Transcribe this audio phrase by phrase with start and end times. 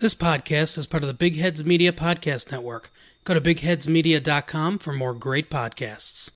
[0.00, 2.92] This podcast is part of the Big Heads Media Podcast Network.
[3.24, 6.30] Go to bigheadsmedia.com for more great podcasts.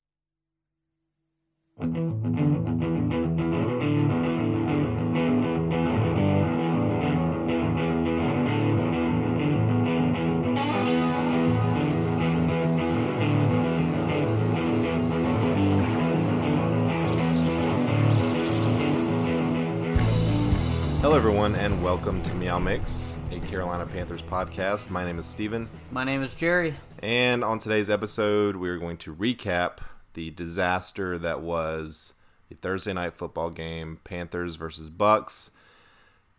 [21.00, 23.11] Hello, everyone, and welcome to Meow Mix,
[23.52, 24.88] Carolina Panthers podcast.
[24.88, 26.74] My name is Steven, My name is Jerry.
[27.00, 29.80] and on today's episode, we are going to recap
[30.14, 32.14] the disaster that was
[32.48, 35.50] the Thursday night football game, Panthers versus Bucks.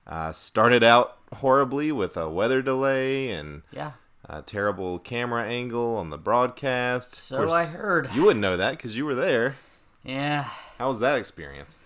[0.07, 3.91] Uh, started out horribly with a weather delay and Yeah.
[4.27, 7.13] a terrible camera angle on the broadcast.
[7.13, 8.09] So I heard.
[8.15, 9.57] You wouldn't know that because you were there.
[10.03, 10.49] Yeah.
[10.79, 11.77] How was that experience?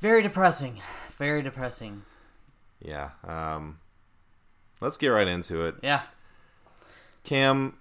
[0.00, 0.80] Very depressing.
[1.16, 2.02] Very depressing.
[2.80, 3.10] Yeah.
[3.26, 3.78] Um,
[4.80, 5.76] let's get right into it.
[5.82, 6.02] Yeah.
[7.24, 7.76] Cam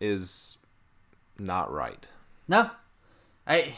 [0.00, 0.56] is
[1.38, 2.08] not right.
[2.46, 2.70] No.
[3.46, 3.74] I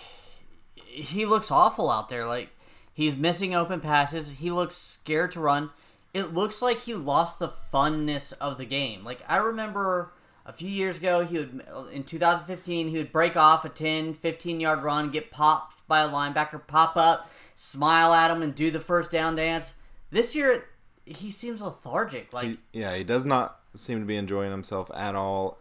[0.75, 2.27] he looks awful out there.
[2.27, 2.51] Like
[2.93, 4.31] he's missing open passes.
[4.31, 5.71] He looks scared to run.
[6.13, 9.05] It looks like he lost the funness of the game.
[9.05, 10.13] Like I remember
[10.45, 14.61] a few years ago he would in 2015 he would break off a 10 15
[14.61, 18.81] yard run, get popped by a linebacker, pop up, smile at him and do the
[18.81, 19.75] first down dance.
[20.11, 20.65] This year
[21.05, 22.33] he seems lethargic.
[22.33, 25.59] Like Yeah, he does not seem to be enjoying himself at all.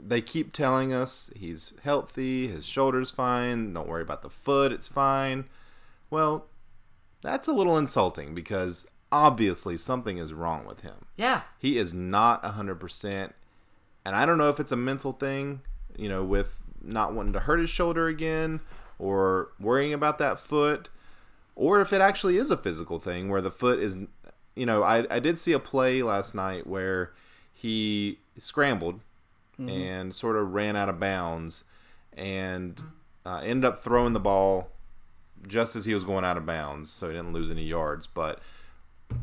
[0.00, 4.88] They keep telling us he's healthy, his shoulder's fine, don't worry about the foot, it's
[4.88, 5.44] fine.
[6.10, 6.46] Well,
[7.22, 11.06] that's a little insulting because obviously something is wrong with him.
[11.16, 11.42] yeah.
[11.58, 13.32] He is not 100%.
[14.04, 15.62] And I don't know if it's a mental thing,
[15.96, 18.60] you know, with not wanting to hurt his shoulder again
[18.98, 20.90] or worrying about that foot,
[21.56, 23.96] or if it actually is a physical thing where the foot is,
[24.54, 27.12] you know, I, I did see a play last night where
[27.52, 29.00] he scrambled
[29.68, 31.64] and sort of ran out of bounds
[32.16, 32.82] and
[33.24, 34.68] uh, ended up throwing the ball
[35.46, 38.06] just as he was going out of bounds, so he didn't lose any yards.
[38.06, 38.40] But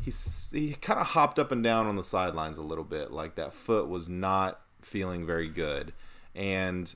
[0.00, 0.10] he
[0.52, 3.52] he kind of hopped up and down on the sidelines a little bit, like that
[3.52, 5.92] foot was not feeling very good,
[6.34, 6.94] and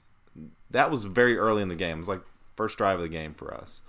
[0.70, 1.96] that was very early in the game.
[1.96, 2.22] It was like
[2.56, 3.82] first drive of the game for us,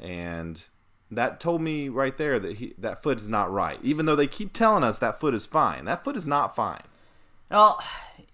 [0.00, 0.62] and
[1.10, 3.78] that told me right there that he that foot is not right.
[3.82, 6.82] Even though they keep telling us that foot is fine, that foot is not fine.
[7.50, 7.82] Well,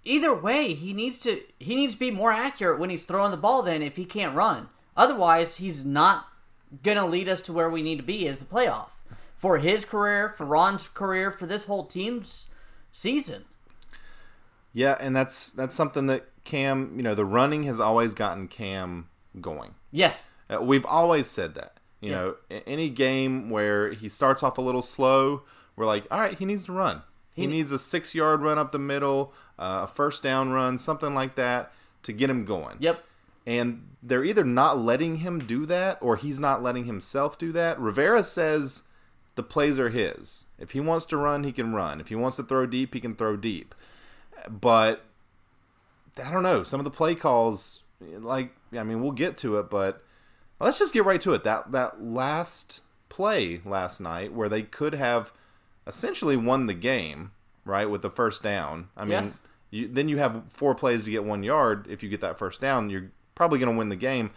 [0.04, 3.36] either way, he needs to he needs to be more accurate when he's throwing the
[3.36, 3.62] ball.
[3.62, 6.28] Then, if he can't run, otherwise, he's not
[6.82, 8.90] gonna lead us to where we need to be as the playoff
[9.34, 12.46] for his career, for Ron's career, for this whole team's
[12.90, 13.44] season.
[14.72, 19.08] Yeah, and that's that's something that Cam, you know, the running has always gotten Cam
[19.40, 19.74] going.
[19.90, 20.18] Yes,
[20.52, 21.75] Uh, we've always said that.
[22.00, 22.16] You Yeah.
[22.16, 22.34] know,
[22.66, 25.42] any game where he starts off a little slow,
[25.76, 27.02] we're like, all right, he needs to run.
[27.34, 30.78] He, He- needs a six yard run up the middle, uh, a first down run,
[30.78, 32.76] something like that to get him going.
[32.80, 33.04] yep,
[33.46, 37.78] And they're either not letting him do that or he's not letting himself do that.
[37.80, 38.82] Rivera says
[39.34, 40.44] the plays are his.
[40.58, 42.00] If he wants to run, he can run.
[42.00, 43.74] If he wants to throw deep, he can throw deep.
[44.48, 45.04] But
[46.22, 46.62] I don't know.
[46.62, 50.02] Some of the play calls, like I mean, we'll get to it, but
[50.60, 51.42] let's just get right to it.
[51.44, 55.32] That that last play last night where they could have
[55.86, 57.32] essentially won the game,
[57.64, 58.88] right, with the first down.
[58.96, 59.28] I mean, Yeah.
[59.70, 61.86] you, then you have four plays to get one yard.
[61.88, 64.30] If you get that first down, you're probably going to win the game.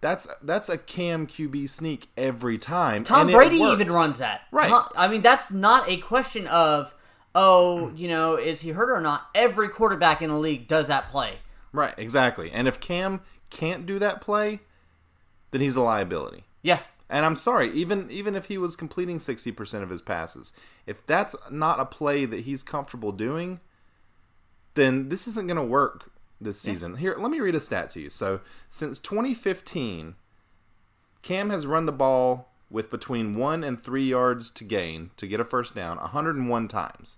[0.00, 3.04] That's that's a Cam QB sneak every time.
[3.04, 4.42] Tom Brady even runs that.
[4.52, 4.68] Right.
[4.68, 6.94] Tom- I mean, that's not a question of
[7.34, 9.26] oh, you know, is he hurt or not?
[9.34, 11.38] Every quarterback in the league does that play.
[11.72, 12.50] Right, exactly.
[12.52, 14.60] And if Cam can't do that play,
[15.54, 16.42] then he's a liability.
[16.62, 20.52] Yeah, And I'm sorry, even even if he was completing 60% of his passes,
[20.84, 23.60] if that's not a play that he's comfortable doing,
[24.74, 26.10] then this isn't going to work
[26.40, 26.96] this season.
[26.96, 28.10] Here, let me read a stat to you.
[28.10, 30.16] So, since 2015,
[31.22, 35.38] Cam has run the ball with between 1 and 3 yards to gain to get
[35.38, 37.16] a first down 101 times.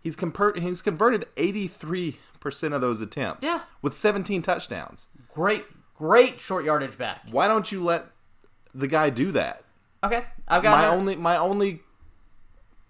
[0.00, 3.62] He's compar- he's converted 83% of those attempts Yeah.
[3.82, 5.08] with 17 touchdowns.
[5.34, 7.22] great, great short yardage back.
[7.30, 8.06] Why don't you let
[8.74, 9.62] the guy do that?
[10.02, 11.80] Okay, I've got my only my only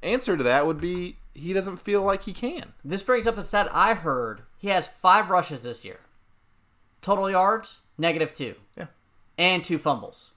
[0.03, 2.73] answer to that would be he doesn't feel like he can.
[2.85, 4.43] This brings up a stat I heard.
[4.59, 6.01] He has five rushes this year.
[7.01, 8.55] Total yards, negative two.
[8.77, 8.87] Yeah.
[9.37, 10.31] And two fumbles.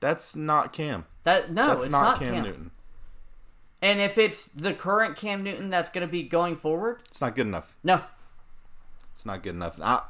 [0.00, 1.04] That's not Cam.
[1.24, 2.42] That no, That's it's not, not, Cam, Cam.
[2.44, 2.70] Newton.
[3.82, 7.36] And if it's the current Cam Newton that's going to be going forward, It's not
[7.36, 7.76] good enough.
[7.82, 8.02] no.
[9.12, 9.78] It's not good enough.
[9.82, 10.02] I,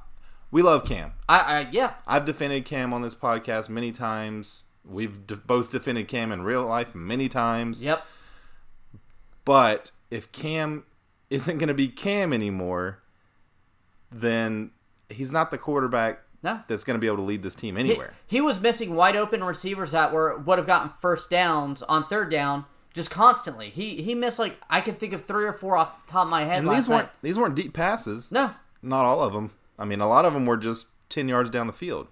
[0.50, 1.12] we love Cam.
[1.28, 4.64] I, I yeah, I've defended Cam on this podcast many times.
[4.84, 7.82] We've de- both defended Cam in real life many times.
[7.82, 8.04] Yep.
[9.44, 10.84] But if Cam
[11.28, 12.98] isn't going to be Cam anymore,
[14.10, 14.70] then
[15.08, 16.60] he's not the quarterback No.
[16.68, 18.14] that's going to be able to lead this team anywhere.
[18.26, 22.30] he was missing wide open receivers that were would have gotten first downs on third
[22.30, 23.70] down just constantly.
[23.70, 26.30] He he missed like I can think of three or four off the top of
[26.30, 28.30] my head and these weren't these weren't deep passes.
[28.32, 28.52] No.
[28.82, 29.52] Not all of them.
[29.80, 32.06] I mean, a lot of them were just 10 yards down the field.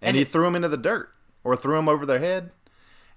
[0.00, 1.10] And, And he it- threw them into the dirt
[1.42, 2.52] or threw them over their head.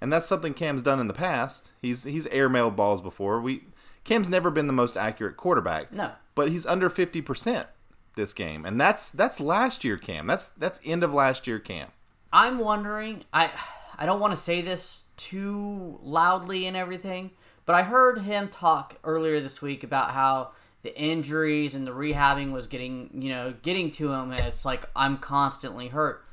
[0.02, 1.72] And that's something Cam's done in the past.
[1.82, 3.40] He's he's airmailed balls before.
[3.40, 3.66] We
[4.04, 5.94] Cam's never been the most accurate quarterback.
[5.94, 6.12] No.
[6.36, 7.68] But he's under 50%
[8.16, 8.66] this game.
[8.66, 10.28] And that's that's last year Cam.
[10.28, 11.90] That's that's end of last year Cam.
[12.34, 13.24] I'm wondering.
[13.32, 13.52] I
[13.98, 17.32] I don't want to say this too loudly and everything,
[17.66, 20.52] but I heard him talk earlier this week about how
[20.84, 24.90] the injuries and the rehabbing was getting you know getting to him, and it's like
[24.96, 26.24] I'm constantly hurt.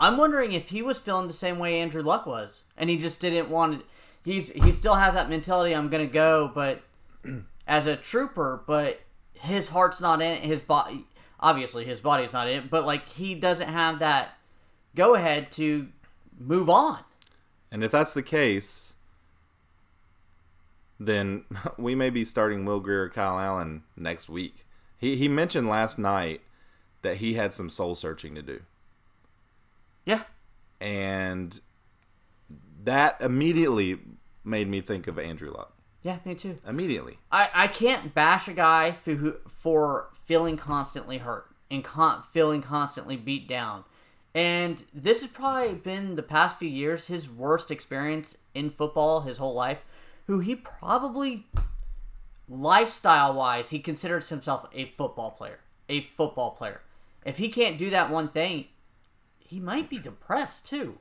[0.00, 3.20] I'm wondering if he was feeling the same way Andrew Luck was, and he just
[3.20, 3.84] didn't want to.
[4.24, 5.74] He's he still has that mentality.
[5.74, 6.82] I'm gonna go, but
[7.66, 9.00] as a trooper, but
[9.34, 10.44] his heart's not in it.
[10.44, 11.06] His body,
[11.40, 12.70] obviously, his body's not in it.
[12.70, 14.38] But like he doesn't have that
[14.94, 15.88] go ahead to
[16.38, 17.00] move on.
[17.70, 18.91] And if that's the case,
[21.00, 21.44] then
[21.76, 24.66] we may be starting Will Grier or Kyle Allen next week.
[24.98, 26.40] He he mentioned last night
[27.02, 28.62] that he had some soul searching to do.
[30.04, 30.22] Yeah,
[30.80, 31.58] And
[32.84, 34.00] that immediately
[34.44, 35.72] made me think of Andrew Luck.
[36.02, 36.56] yeah, me too.
[36.66, 37.18] Immediately.
[37.30, 43.16] I, I can't bash a guy for, for feeling constantly hurt and con- feeling constantly
[43.16, 43.84] beat down.
[44.34, 49.38] And this has probably been the past few years his worst experience in football his
[49.38, 49.84] whole life.
[50.26, 51.46] Who he probably,
[52.48, 55.60] lifestyle wise, he considers himself a football player.
[55.88, 56.82] A football player.
[57.24, 58.66] If he can't do that one thing,
[59.38, 60.98] he might be depressed too.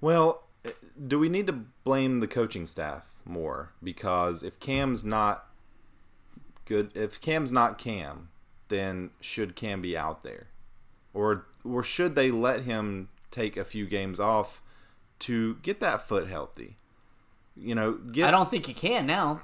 [0.00, 0.72] Well, eh,
[1.06, 3.72] do we need to blame the coaching staff more?
[3.82, 5.46] Because if Cam's not
[6.64, 8.28] good, if Cam's not Cam,
[8.68, 10.48] then should Cam be out there,
[11.14, 14.60] or or should they let him take a few games off
[15.20, 16.76] to get that foot healthy?
[17.56, 19.42] You know, get I don't think you can now.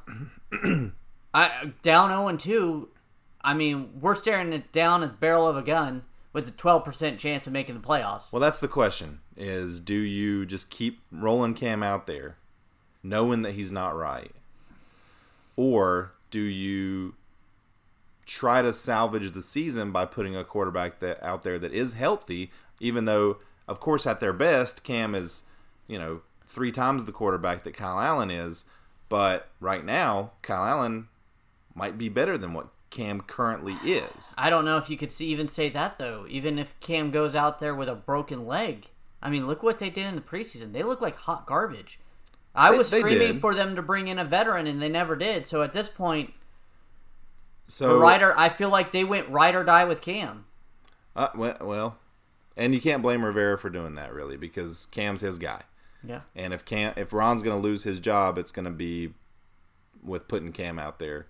[1.35, 2.89] I down 0 and 2.
[3.43, 7.19] I mean, we're staring it down at the barrel of a gun with a 12%
[7.19, 8.33] chance of making the playoffs.
[8.33, 12.37] Well, that's the question: is do you just keep rolling Cam out there,
[13.03, 14.33] knowing that he's not right,
[15.57, 17.15] or do you
[18.25, 22.51] try to salvage the season by putting a quarterback that out there that is healthy?
[22.81, 23.39] Even though,
[23.69, 25.43] of course, at their best, Cam is,
[25.87, 28.65] you know, three times the quarterback that Kyle Allen is.
[29.09, 31.09] But right now, Kyle Allen
[31.75, 34.35] might be better than what Cam currently is.
[34.37, 36.27] I don't know if you could see, even say that though.
[36.29, 38.89] Even if Cam goes out there with a broken leg,
[39.23, 40.73] I mean, look what they did in the preseason.
[40.73, 41.99] They look like hot garbage.
[42.55, 45.47] I They- was screaming for them to bring in a veteran, and they never did.
[45.47, 46.35] So at this point,
[47.67, 50.45] So rider, I feel like they went ride or die with Cam.
[51.17, 51.97] Uh, well,
[52.57, 55.63] and you can't blame Rivera for doing that really because Cam's his guy.
[56.07, 56.21] Yeah.
[56.35, 59.15] And if Cam, if Ron's going to lose his job, it's going to be
[60.03, 61.27] with putting Cam out there.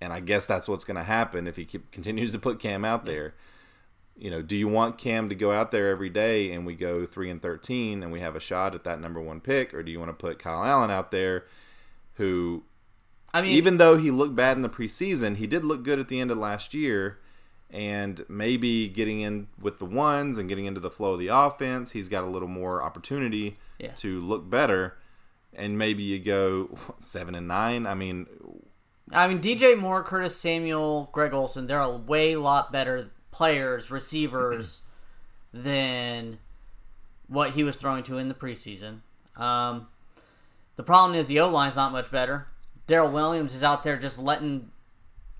[0.00, 2.84] And I guess that's what's going to happen if he keep, continues to put Cam
[2.84, 3.34] out there.
[4.16, 7.06] You know, do you want Cam to go out there every day and we go
[7.06, 9.92] three and thirteen and we have a shot at that number one pick, or do
[9.92, 11.44] you want to put Kyle Allen out there,
[12.14, 12.64] who
[13.32, 16.08] I mean, even though he looked bad in the preseason, he did look good at
[16.08, 17.18] the end of last year.
[17.70, 21.90] And maybe getting in with the ones and getting into the flow of the offense,
[21.90, 23.92] he's got a little more opportunity Yeah.
[23.96, 24.96] to look better.
[25.52, 27.86] And maybe you go seven and nine.
[27.86, 28.26] I mean,
[29.12, 34.80] I mean, DJ Moore, Curtis Samuel, Greg Olsen, they're a way lot better players, receivers,
[35.52, 36.38] than
[37.26, 39.00] what he was throwing to in the preseason.
[39.36, 39.88] Um,
[40.76, 42.46] the problem is the O line's not much better.
[42.86, 44.70] Daryl Williams is out there just letting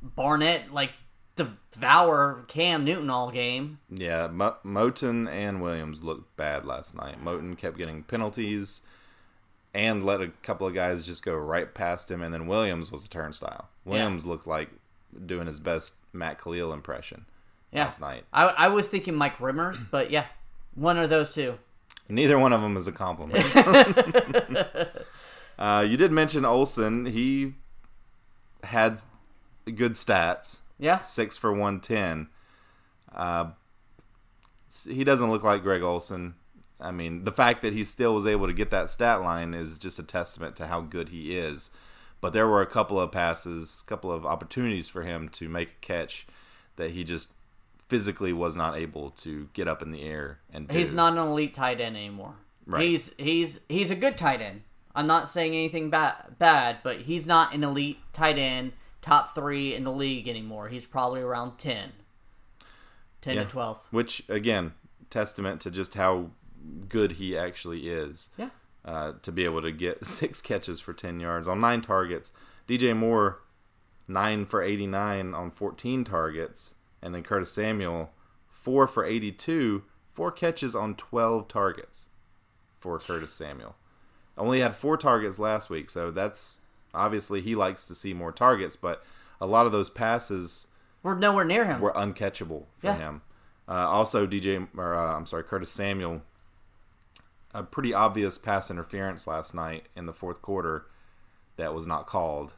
[0.02, 0.90] Barrett like
[1.38, 3.78] devour Cam Newton all game.
[3.90, 7.25] yeah, Mo- Moton and Williams looked bad last night.
[7.25, 8.83] Moton kept getting penalties
[9.75, 12.21] and let a couple of guys just go right past him.
[12.23, 13.68] And then Williams was a turnstile.
[13.85, 14.71] Williams looked like
[15.26, 17.25] doing his best Matt Kalil impression
[17.73, 18.25] Yeah, last night.
[18.33, 20.26] I, I was thinking Mike Remmers, but yeah,
[20.75, 21.59] one of those two.
[22.09, 23.54] Neither one of them is a compliment.
[25.59, 27.07] uh, you did mention Olsen.
[27.07, 27.54] He
[28.64, 29.00] had
[29.66, 30.59] good stats.
[30.78, 32.28] Yeah, Six for 110.
[33.14, 33.50] Uh,
[34.87, 36.35] he doesn't look like Greg Olsen.
[36.80, 39.78] I mean, the fact that he still was able to get that stat line is
[39.78, 41.70] just a testament to how good he is.
[42.20, 45.68] But there were a couple of passes, a couple of opportunities for him to make
[45.68, 46.26] a catch
[46.76, 47.32] that he just
[47.88, 50.76] physically was not able to get up in the air and do.
[50.76, 52.35] He's not an elite tight end anymore.
[52.66, 52.82] Right.
[52.82, 54.62] He's he's he's a good tight end.
[54.94, 59.75] I'm not saying anything bad bad, but he's not an elite tight end, top three
[59.75, 60.69] in the league anymore.
[60.69, 61.93] He's probably around 10.
[63.21, 63.45] 10 Yeah.
[63.45, 63.87] to 12.
[63.90, 64.75] which again
[65.11, 66.31] testament to just how
[66.88, 68.50] good he actually is Yeah.
[68.85, 72.31] uh, to be able to get six catches for 10 yards on nine targets
[72.69, 73.40] dj moore
[74.07, 78.11] 9 for 89 on 14 targets and then curtis samuel
[78.50, 82.07] 4 for 82 four catches on 12 targets
[82.78, 83.75] for curtis samuel
[84.37, 86.59] only had four targets last week so that's
[86.95, 89.02] obviously he likes to see more targets but
[89.40, 90.66] a lot of those passes
[91.02, 91.80] We're nowhere near him.
[91.80, 92.97] were uncatchable for Yeah.
[92.97, 93.23] him.
[93.68, 96.23] Uh, also, DJ, or uh, I'm sorry, Curtis Samuel,
[97.54, 100.87] a pretty obvious pass interference last night in the fourth quarter
[101.57, 102.54] that was not called.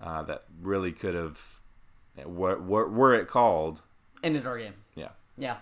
[0.00, 1.40] Uh, that really could have,
[2.24, 3.82] were, were, were it called,
[4.22, 4.74] Ended our game.
[4.94, 5.56] yeah, Yeah.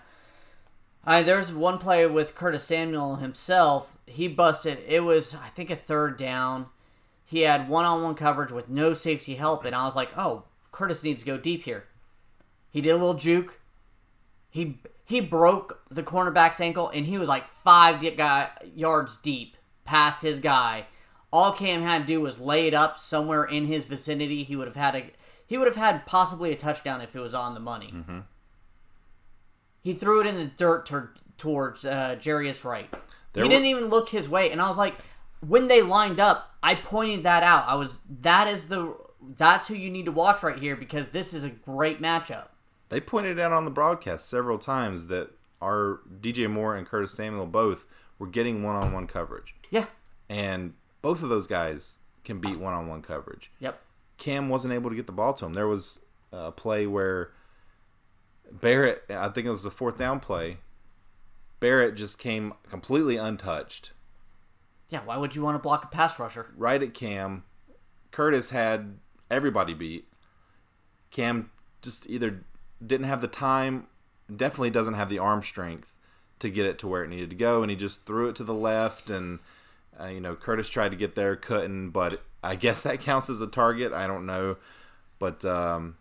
[1.05, 3.97] I there's one play with Curtis Samuel himself.
[4.05, 4.79] He busted.
[4.87, 6.67] It was I think a third down.
[7.25, 11.23] He had one-on-one coverage with no safety help, and I was like, "Oh, Curtis needs
[11.23, 11.85] to go deep here."
[12.69, 13.59] He did a little juke.
[14.49, 19.57] He he broke the cornerback's ankle, and he was like five di- guy, yards deep
[19.85, 20.87] past his guy.
[21.31, 24.43] All Cam had to do was lay it up somewhere in his vicinity.
[24.43, 25.11] He would have had a
[25.47, 27.93] he would have had possibly a touchdown if it was on the money.
[29.81, 32.89] He threw it in the dirt tor- towards uh, Jarius Wright.
[33.33, 34.95] There he were- didn't even look his way, and I was like,
[35.45, 37.65] when they lined up, I pointed that out.
[37.67, 38.95] I was that is the
[39.37, 42.47] that's who you need to watch right here because this is a great matchup.
[42.89, 47.45] They pointed out on the broadcast several times that our DJ Moore and Curtis Samuel
[47.45, 47.85] both
[48.19, 49.85] were getting one-on-one coverage, Yeah.
[50.29, 53.51] and both of those guys can beat one-on-one coverage.
[53.59, 53.79] Yep.
[54.17, 55.53] Cam wasn't able to get the ball to him.
[55.53, 56.01] There was
[56.31, 57.31] a play where
[58.51, 60.57] Barrett, I think it was the fourth down play,
[61.59, 63.91] Barrett just came completely untouched
[64.89, 65.01] Yeah.
[65.03, 66.51] Why would you want to block a pass rusher?
[66.55, 67.43] right at Cam.
[68.11, 68.97] Curtis had
[69.31, 70.07] everybody beat.
[71.09, 71.49] Cam
[71.81, 72.43] just either
[72.85, 73.87] didn't have the time,
[74.33, 75.95] definitely doesn't have the arm strength
[76.39, 78.43] to get it to where it needed to go, and he just threw it to
[78.43, 79.09] the left.
[79.09, 79.39] And
[79.99, 81.91] uh, you know, Curtis tried to get there, couldn't.
[81.91, 83.93] But I guess that counts as a target.
[83.93, 84.57] I don't know,
[85.19, 85.97] but um,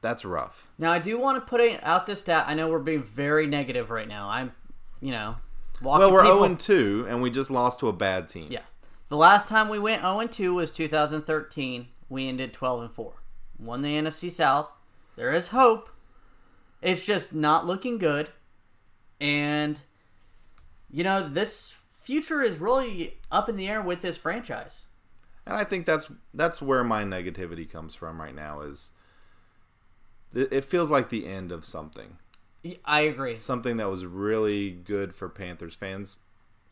[0.00, 0.66] that's rough.
[0.78, 2.44] Now I do want to put out this stat.
[2.48, 4.28] I know we're being very negative right now.
[4.28, 4.52] I'm,
[5.00, 5.36] you know,
[5.82, 8.48] walking Well, we're people- 0 2, and we just lost to a bad team.
[8.50, 8.62] Yeah.
[9.08, 11.88] The last time we went 0 2 was 2013.
[12.08, 13.14] We ended 12 and 4.
[13.58, 14.70] Won the NFC South.
[15.16, 15.88] There is hope.
[16.80, 18.28] It's just not looking good.
[19.20, 19.80] And,
[20.90, 24.86] you know, this future is really up in the air with this franchise.
[25.46, 28.60] And I think that's that's where my negativity comes from right now.
[28.60, 28.92] Is
[30.34, 32.16] it feels like the end of something,
[32.84, 33.38] I agree.
[33.38, 36.18] something that was really good for Panthers fans.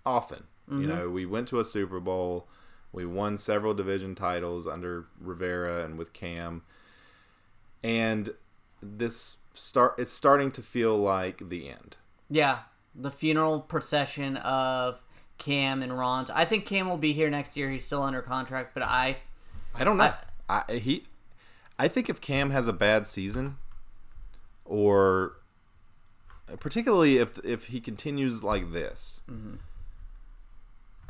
[0.07, 0.89] Often, you mm-hmm.
[0.89, 2.49] know, we went to a Super Bowl,
[2.93, 6.63] we won several division titles under Rivera and with Cam,
[7.83, 8.31] and
[8.83, 11.97] this start it's starting to feel like the end.
[12.29, 12.61] Yeah.
[12.95, 15.03] The funeral procession of
[15.39, 16.31] Cam and Ron's.
[16.31, 17.71] I think Cam will be here next year.
[17.71, 19.17] He's still under contract, but I
[19.75, 20.13] I don't know.
[20.49, 21.07] I, he,
[21.79, 23.57] I think if Cam has a bad season,
[24.65, 25.35] or
[26.59, 29.23] particularly if if he continues like this,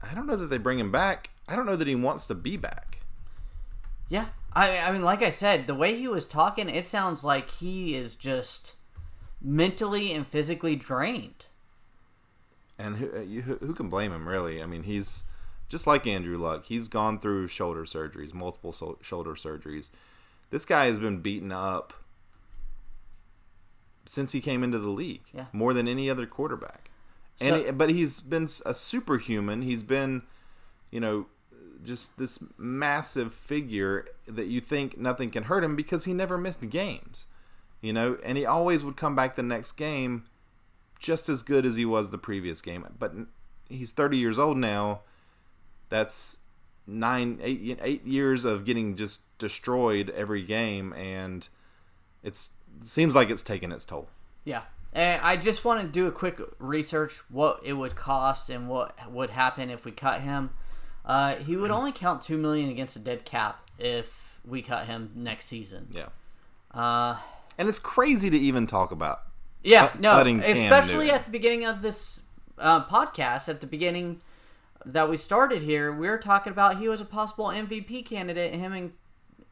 [0.02, 1.30] I don't know that they bring him back.
[1.48, 3.00] I don't know that he wants to be back.
[4.08, 7.50] Yeah, I I mean, like I said, the way he was talking, it sounds like
[7.50, 8.74] he is just
[9.40, 11.46] mentally and physically drained.
[12.78, 14.62] And who uh, who, who can blame him really?
[14.62, 15.24] I mean, he's
[15.68, 16.64] just like Andrew Luck.
[16.64, 19.90] He's gone through shoulder surgeries, multiple so- shoulder surgeries.
[20.50, 21.92] This guy has been beaten up
[24.10, 25.46] since he came into the league, Yeah.
[25.52, 26.90] more than any other quarterback.
[27.40, 29.62] And So- he- but he's been a superhuman.
[29.62, 30.22] He's been,
[30.90, 31.26] you know,
[31.84, 36.68] just this massive figure that you think nothing can hurt him because he never missed
[36.70, 37.28] games.
[37.80, 40.24] You know, and he always would come back the next game
[40.98, 42.84] just as good as he was the previous game.
[42.98, 43.14] But
[43.68, 45.02] he's 30 years old now.
[45.88, 46.38] That's
[46.84, 51.48] nine, eight, eight years of getting just destroyed every game, and
[52.24, 52.50] it's
[52.82, 54.08] seems like it's taken its toll.
[54.44, 54.62] Yeah.
[54.92, 58.96] And I just want to do a quick research what it would cost and what
[59.10, 60.50] would happen if we cut him.
[61.04, 65.12] Uh, he would only count two million against a dead cap if we cut him
[65.14, 65.88] next season.
[65.92, 66.08] Yeah,
[66.72, 67.18] Uh,
[67.56, 69.20] and it's crazy to even talk about.
[69.62, 72.22] yeah, Cut- no, especially at the beginning of this
[72.58, 74.20] uh, podcast, at the beginning
[74.84, 78.54] that we started here, we were talking about he was a possible MVP candidate.
[78.54, 78.92] Him and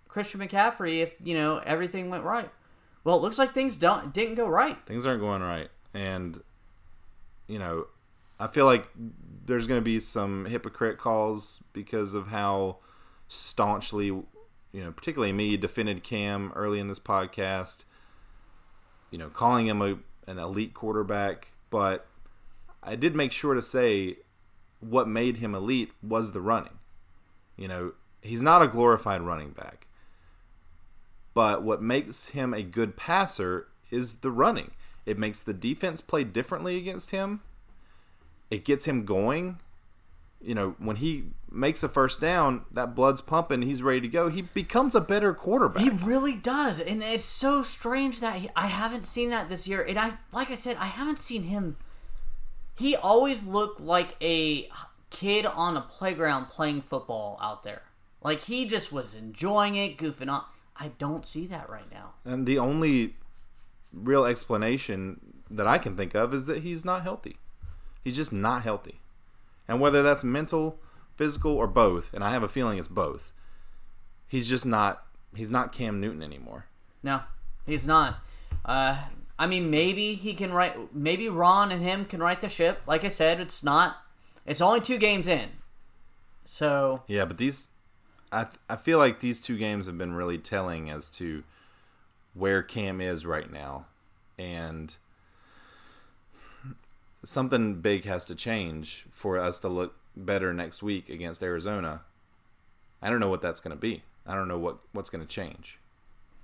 [0.09, 2.51] Christian McCaffrey, if you know everything went right.
[3.05, 4.79] Well, it looks like things don't didn't go right.
[4.87, 5.69] things aren't going right.
[5.95, 6.43] And
[7.49, 7.87] you know
[8.39, 8.89] i feel like
[9.47, 12.77] there's going to be some hypocrite calls because of how
[13.27, 14.27] staunchly you
[14.75, 17.85] know particularly me defended cam early in this podcast
[19.11, 19.99] you know calling him a,
[20.31, 21.49] an elite quarterback.
[21.71, 22.07] But
[22.83, 24.19] i did make sure to say
[24.81, 26.79] what made him elite was the running.
[27.57, 29.88] You know he's not a glorified running back
[31.39, 34.73] but what makes him a good passer is the running.
[35.07, 37.43] It makes the defense play differently against him.
[38.51, 39.61] It gets him going.
[40.43, 44.29] You know, when he makes a first down, that blood's pumping, he's ready to go.
[44.29, 45.81] He becomes a better quarterback.
[45.81, 49.81] He really does, and it's so strange that he, I haven't seen that this year.
[49.81, 51.77] And I, like I said, I haven't seen him.
[52.75, 54.69] He always looked like a
[55.11, 57.83] kid on a playground playing football out there.
[58.25, 60.47] Like he just was enjoying it, goofing off.
[60.79, 62.15] I don't see that right now.
[62.25, 63.17] and the only
[63.93, 65.21] real explanation
[65.51, 67.37] that I can think of is that he's not healthy.
[68.05, 69.01] He's just not healthy.
[69.67, 70.79] And whether that's mental,
[71.17, 73.33] physical, or both, and I have a feeling it's both,
[74.27, 75.05] he's just not
[75.35, 76.67] he's not Cam Newton anymore.
[77.03, 77.21] No,
[77.67, 78.19] he's not.
[78.65, 78.99] Uh,
[79.39, 80.95] I mean, maybe he can write.
[80.95, 82.83] Maybe Ron and him can write the ship.
[82.87, 83.99] Like I said, it's not.
[84.47, 85.51] It's only two games in,
[86.45, 87.69] so Yeah, but these,
[88.33, 91.45] I I feel like these two games have been really telling as to
[92.35, 93.87] where Cam is right now,
[94.39, 94.95] and
[97.25, 102.03] something big has to change for us to look better next week against Arizona.
[103.03, 104.03] I don't know what that's going to be.
[104.27, 105.79] I don't know what what's going to change.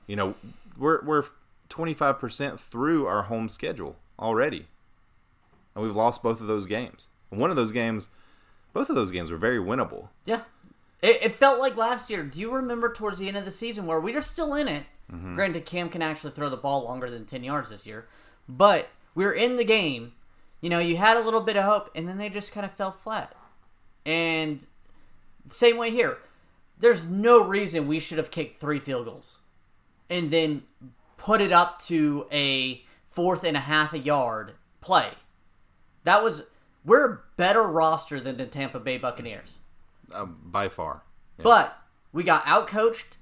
[0.06, 0.34] You know,
[0.78, 1.24] we're we're
[1.68, 4.66] twenty five percent through our home schedule already,
[5.74, 7.08] and we've lost both of those games.
[7.30, 8.08] And one of those games,
[8.72, 10.08] both of those games were very winnable.
[10.24, 10.42] yeah.
[11.02, 12.22] It, it felt like last year.
[12.22, 14.84] Do you remember towards the end of the season where we were still in it?
[15.12, 15.34] Mm-hmm.
[15.34, 18.06] Granted, Cam can actually throw the ball longer than ten yards this year,
[18.48, 20.12] but we were in the game.
[20.60, 22.72] You know, you had a little bit of hope, and then they just kind of
[22.72, 23.34] fell flat.
[24.06, 24.64] And
[25.50, 26.18] same way here.
[26.78, 29.38] There's no reason we should have kicked three field goals
[30.10, 30.62] and then
[31.16, 35.10] put it up to a fourth and a half a yard play.
[36.04, 36.42] That was
[36.84, 39.56] we're a better roster than the Tampa Bay Buccaneers.
[40.12, 41.02] Uh, by far.
[41.38, 41.42] Yeah.
[41.44, 41.78] But
[42.12, 43.16] we got outcoached,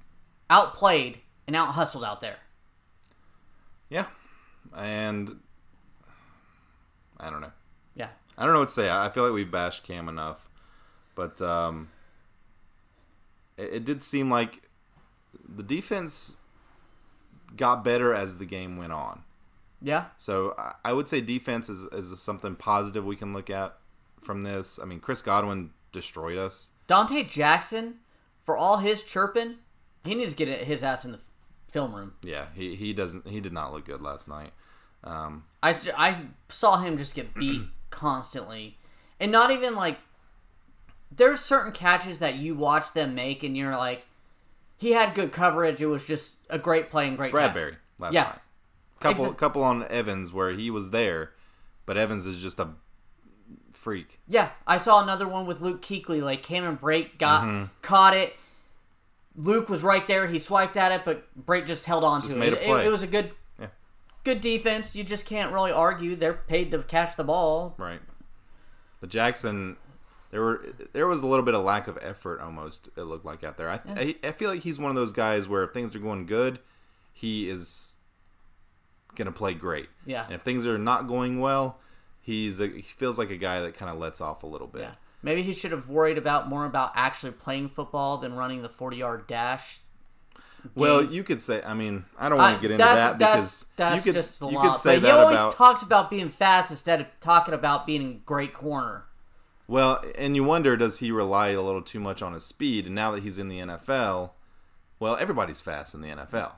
[0.49, 2.37] outplayed, and out hustled out there.
[3.89, 4.05] yeah,
[4.75, 5.39] and
[7.19, 7.51] I don't know.
[7.95, 8.09] Yeah.
[8.37, 8.89] I don't know what to say.
[8.89, 10.49] I feel like we bashed Cam enough,
[11.15, 11.89] but um,
[13.57, 14.63] it, it did seem like
[15.47, 16.35] the defense
[17.55, 19.23] got better as the game went on.
[19.81, 20.05] Yeah.
[20.17, 23.77] So I- I would say defense is, is something positive we can look at
[24.23, 24.79] from this.
[24.81, 26.69] I mean, Chris Godwin destroyed us.
[26.93, 27.95] Donte Jackson,
[28.41, 29.55] for all his chirping,
[30.03, 31.19] he needs to get his ass in the
[31.67, 32.13] film room.
[32.21, 34.51] Yeah, he, he doesn't he did not look good last night.
[35.03, 36.17] Um, I, I
[36.49, 38.77] saw him just get beat constantly.
[39.19, 39.99] And not even like.
[41.15, 44.07] There's certain catches that you watch them make, and you're like,
[44.77, 45.79] he had good coverage.
[45.79, 47.53] It was just a great play and great catch.
[47.53, 48.23] Bradbury last Yeah.
[48.23, 48.39] night.
[48.99, 51.31] Couple Exa- couple on Evans where he was there,
[51.85, 52.69] but Evans is just a
[53.83, 54.19] freak.
[54.27, 56.21] Yeah, I saw another one with Luke Kuechly.
[56.21, 57.65] Like Cameron Brate got mm-hmm.
[57.81, 58.35] caught it.
[59.35, 60.27] Luke was right there.
[60.27, 62.53] He swiped at it, but Brake just held on Just to it.
[62.53, 62.85] It- play.
[62.85, 63.67] It, was a good, Yeah.
[64.23, 64.95] good defense.
[64.95, 66.15] You just can't really argue.
[66.15, 67.75] They're paid to catch the ball.
[67.77, 67.99] Right.
[69.01, 69.77] But Jackson,
[70.31, 72.89] there were there was a little bit of lack of effort almost.
[72.95, 73.69] It looked like out there.
[73.69, 76.25] I I, I feel like he's one of those guys where if things are going
[76.25, 76.59] good,
[77.11, 77.95] he is
[79.15, 79.89] gonna play great.
[80.05, 80.23] Yeah.
[80.25, 81.79] And if things are not going well,
[82.23, 84.81] he's a, he feels like a guy that kind of lets off a little bit.
[84.81, 88.69] Yeah, maybe he should have worried about more about actually playing football than running the
[88.69, 89.81] forty-yard dash.
[90.75, 91.61] Well, you could say.
[91.61, 94.41] I mean, I don't want to get into that's, that because that's you could just
[94.41, 97.53] a you could say but he always about talks about being fast instead of talking
[97.53, 99.05] about being a great corner.
[99.67, 102.85] Well, and you wonder does he rely a little too much on his speed?
[102.85, 104.31] And now that he's in the NFL,
[104.99, 106.53] well, everybody's fast in the NFL.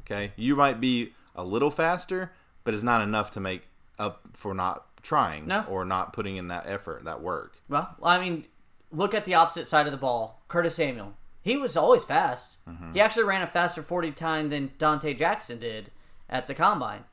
[0.00, 2.32] Okay, you might be a little faster,
[2.64, 5.64] but it's not enough to make up for not trying No.
[5.68, 7.56] or not putting in that effort, that work.
[7.68, 8.46] Well, I mean,
[8.90, 10.42] look at the opposite side of the ball.
[10.48, 11.14] Curtis Samuel.
[11.42, 12.56] He was always fast.
[12.68, 12.92] Mm-hmm.
[12.92, 15.90] He actually ran a faster 40 time than Donte Jackson did
[16.30, 17.04] at the combine.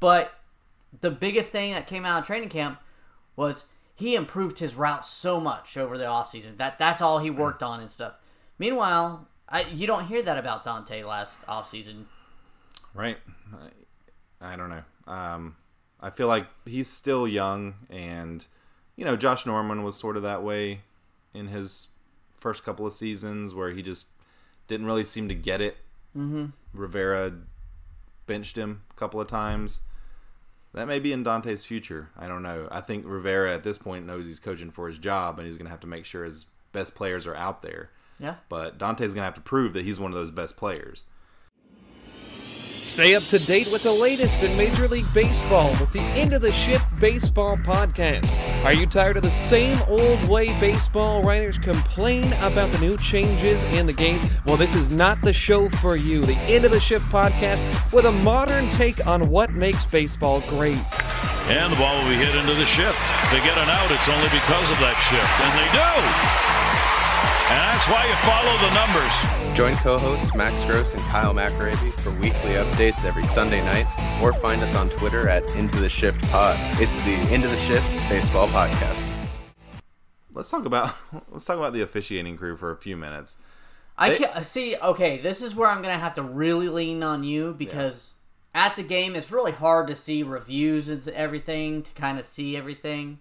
[0.00, 0.32] But
[1.00, 2.78] the biggest thing that came out of training camp
[3.34, 3.64] was
[3.96, 6.56] he improved his route so much over the offseason.
[6.56, 8.14] That that's all he worked on and stuff.
[8.60, 12.04] Meanwhile, I, you don't hear that about Donte last offseason.
[12.94, 13.18] Right?
[14.40, 14.82] I, I don't know.
[15.08, 15.56] Um,
[16.00, 18.46] I feel like he's still young, and
[18.96, 20.80] you know, Josh Norman was sort of that way
[21.34, 21.88] in his
[22.36, 24.08] first couple of seasons, where he just
[24.68, 25.76] didn't really seem to get it.
[26.16, 26.46] Mm-hmm.
[26.72, 27.32] Rivera
[28.26, 29.80] benched him a couple of times.
[30.74, 32.10] That may be in Donte's future.
[32.16, 32.68] I don't know.
[32.70, 35.66] I think Rivera at this point knows he's coaching for his job, and he's going
[35.66, 37.90] to have to make sure his best players are out there.
[38.18, 38.36] Yeah.
[38.48, 41.04] But Donte's going to have to prove that he's one of those best players.
[42.88, 46.40] Stay up to date with the latest in Major League Baseball with the End of
[46.40, 48.34] the Shift Baseball podcast.
[48.64, 53.62] Are you tired of the same old way baseball writers complain about the new changes
[53.64, 54.30] in the game?
[54.46, 56.24] Well, this is not the show for you.
[56.24, 57.60] The End of the Shift podcast
[57.92, 60.78] with a modern take on what makes baseball great.
[61.46, 63.02] And the ball will be hit into the shift.
[63.30, 65.40] They get an out, it's only because of that shift.
[65.44, 66.57] And they do!
[67.50, 69.56] And that's why you follow the numbers.
[69.56, 73.86] Join co-hosts Max Gross and Kyle McAravey for weekly updates every Sunday night,
[74.22, 76.56] or find us on Twitter at Into the Shift Pod.
[76.80, 79.10] It's the Into the Shift Baseball Podcast.
[80.34, 80.94] Let's talk about
[81.30, 83.38] let's talk about the officiating crew for a few minutes.
[83.96, 84.76] I They- can see.
[84.76, 88.12] Okay, this is where I'm gonna have to really lean on you because
[88.54, 92.58] at the game it's really hard to see reviews and everything to kind of see
[92.58, 93.20] everything.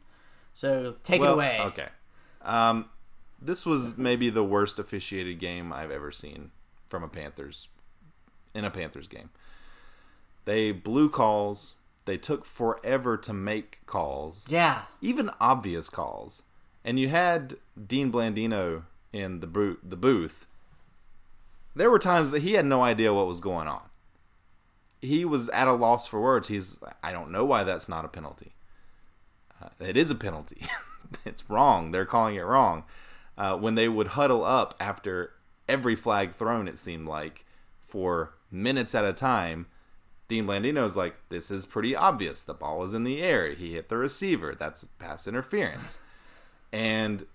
[0.54, 1.60] So take it away.
[1.62, 1.88] Okay.
[2.42, 2.90] Um,
[3.42, 6.52] this was maybe the worst officiated game I've ever seen
[6.90, 7.68] from a Panthers
[8.54, 9.30] in a Panthers game.
[10.46, 11.74] They blew calls.
[12.06, 14.84] They took forever to make calls, Yeah.
[15.02, 16.44] even obvious calls.
[16.86, 20.48] And you had Dean Blandino in the booth, the booth.
[21.76, 23.84] There were times that he had no idea what was going on.
[25.02, 26.48] He was at a loss for words.
[26.48, 28.54] He's, I don't know why that's not a penalty.
[29.62, 30.62] Uh, it is a penalty.
[31.26, 31.92] it's wrong.
[31.92, 32.84] They're calling it wrong.
[33.38, 35.32] Uh, when they would huddle up after
[35.68, 37.46] every flag thrown, it seemed like
[37.86, 39.68] for minutes at a time,
[40.28, 42.44] Dean Blandino Blandino's like, "This is pretty obvious.
[42.44, 43.52] The ball is in the air.
[43.52, 44.56] He hit the receiver.
[44.58, 46.00] That's pass interference."
[46.74, 47.26] and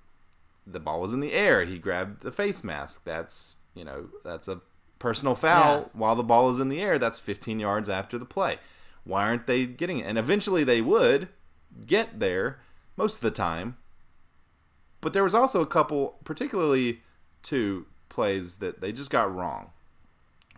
[0.67, 1.65] the ball was in the air.
[1.65, 3.03] He grabbed the face mask.
[3.05, 4.61] That's you know that's a
[4.99, 5.85] personal foul Yeah.
[5.95, 6.99] while the ball is in the air.
[6.99, 8.59] That's 15 yards after the play.
[9.05, 10.07] Why aren't they getting it?
[10.07, 11.29] And eventually they would
[11.87, 12.61] get there
[12.97, 13.77] most of the time.
[15.03, 17.03] But there was also a couple, particularly
[17.43, 19.71] two plays that they just got wrong.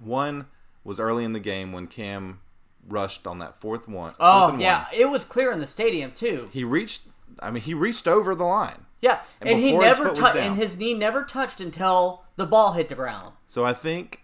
[0.01, 0.47] One
[0.85, 2.41] was early in the game when Cam
[2.87, 4.13] rushed on that fourth one.
[4.21, 4.87] Oh yeah, one.
[4.95, 6.51] it was clear in the stadium too.
[6.53, 7.09] He reached.
[7.41, 8.85] I mean, he reached over the line.
[9.01, 12.73] Yeah, And and, he his never touched, and his knee never touched until the ball
[12.73, 13.35] hit the ground.
[13.47, 14.23] So I think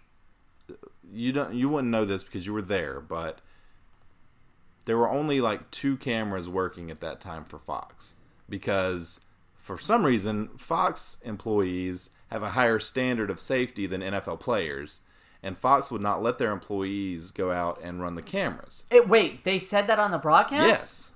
[0.69, 0.75] uh,
[1.11, 3.41] you don't you wouldn't know this because you were there, but
[4.85, 8.15] there were only like two cameras working at that time for Fox
[8.49, 9.19] because
[9.61, 15.01] for some reason Fox employees have a higher standard of safety than NFL players
[15.43, 18.83] and Fox would not let their employees go out and run the cameras.
[18.91, 20.67] It, wait, they said that on the broadcast.
[20.67, 21.11] Yes.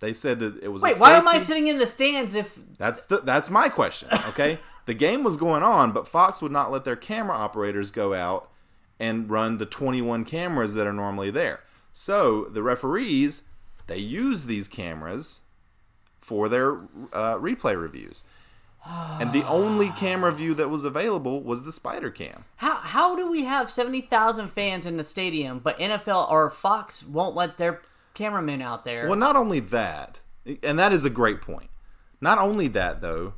[0.00, 2.58] They said that it was a Wait, why am I sitting in the stands if
[2.78, 4.08] That's the that's my question.
[4.28, 8.14] Okay, the game was going on, but Fox would not let their camera operators go
[8.14, 8.50] out
[8.98, 11.60] and run the 21 cameras that are normally there.
[11.92, 13.42] So the referees
[13.88, 15.40] they use these cameras
[16.30, 16.74] for their
[17.12, 18.22] uh, replay reviews,
[19.18, 22.44] and the only camera view that was available was the Spider Cam.
[22.54, 27.04] how how do we have seventy thousand fans in the stadium, but NFL or Fox
[27.04, 27.82] won't let their
[28.14, 29.08] cameramen out there?
[29.08, 30.20] Well, not only that,
[30.62, 31.68] and that is a great point.
[32.20, 33.34] Not only that, though,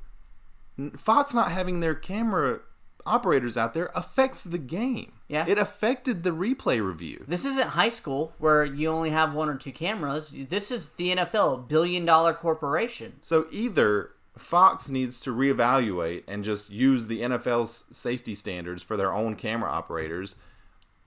[0.98, 2.61] Fox not having their camera
[3.07, 5.12] operators out there affects the game.
[5.33, 5.47] Yeah.
[5.49, 7.25] It affected the replay review.
[7.27, 10.35] This isn't high school where you only have one or two cameras.
[10.51, 13.14] This is the NFL, a billion dollar corporation.
[13.23, 19.11] So either Fox needs to reevaluate and just use the NFL's safety standards for their
[19.14, 20.37] own camera operators,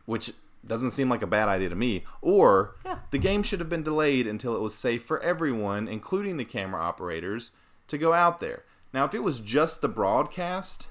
[0.06, 0.32] which
[0.66, 2.98] doesn't seem like a bad idea to me, or Yeah.
[3.12, 6.82] the game should have been delayed until it was safe for everyone, including the camera
[6.82, 7.52] operators,
[7.90, 8.64] to go out there.
[8.92, 10.88] Now, if it was just the broadcast,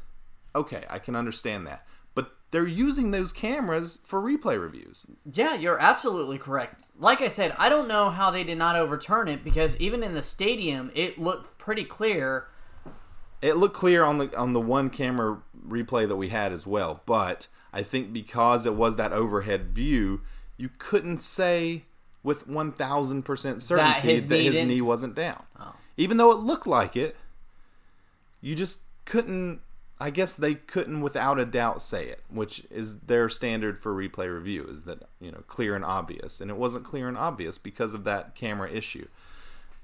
[0.54, 1.84] okay, I can understand that.
[2.54, 5.06] They're using those cameras for replay reviews.
[5.28, 6.82] Yeah, you're absolutely correct.
[6.96, 10.14] Like I said, I don't know how they did not overturn it because even in
[10.14, 12.46] the stadium, it looked pretty clear.
[13.42, 17.02] It looked clear on the on the one camera replay that we had as well,
[17.06, 20.20] but I think because it was that overhead view,
[20.56, 21.86] you couldn't say
[22.22, 25.42] with one thousand percent certainty his that knee his knee wasn't down.
[25.58, 25.74] Oh.
[25.96, 27.16] Even though it looked like it,
[28.40, 29.58] you just couldn't.
[30.00, 34.32] I guess they couldn't, without a doubt, say it, which is their standard for replay
[34.32, 37.94] review, is that you know clear and obvious, and it wasn't clear and obvious because
[37.94, 39.06] of that camera issue.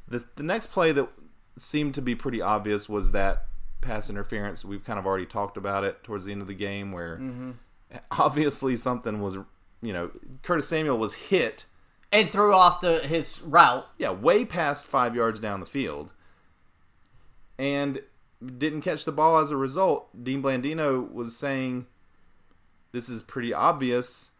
[0.09, 1.09] The the next play that
[1.57, 3.47] seemed to be pretty obvious was that
[3.81, 4.65] pass interference.
[4.65, 7.51] We've kind of already talked about it towards the end of the game, where mm-hmm.
[8.11, 9.37] obviously something was,
[9.81, 10.11] you know,
[10.43, 11.67] Curtis Samuel was hit,
[12.13, 13.87] And threw off the his route.
[13.99, 16.13] yeah, way past five yards down the field,
[17.59, 18.03] and
[18.45, 20.09] didn't catch the ball as a result.
[20.25, 21.87] Dean Blandino was saying,
[22.93, 24.31] "This is pretty obvious."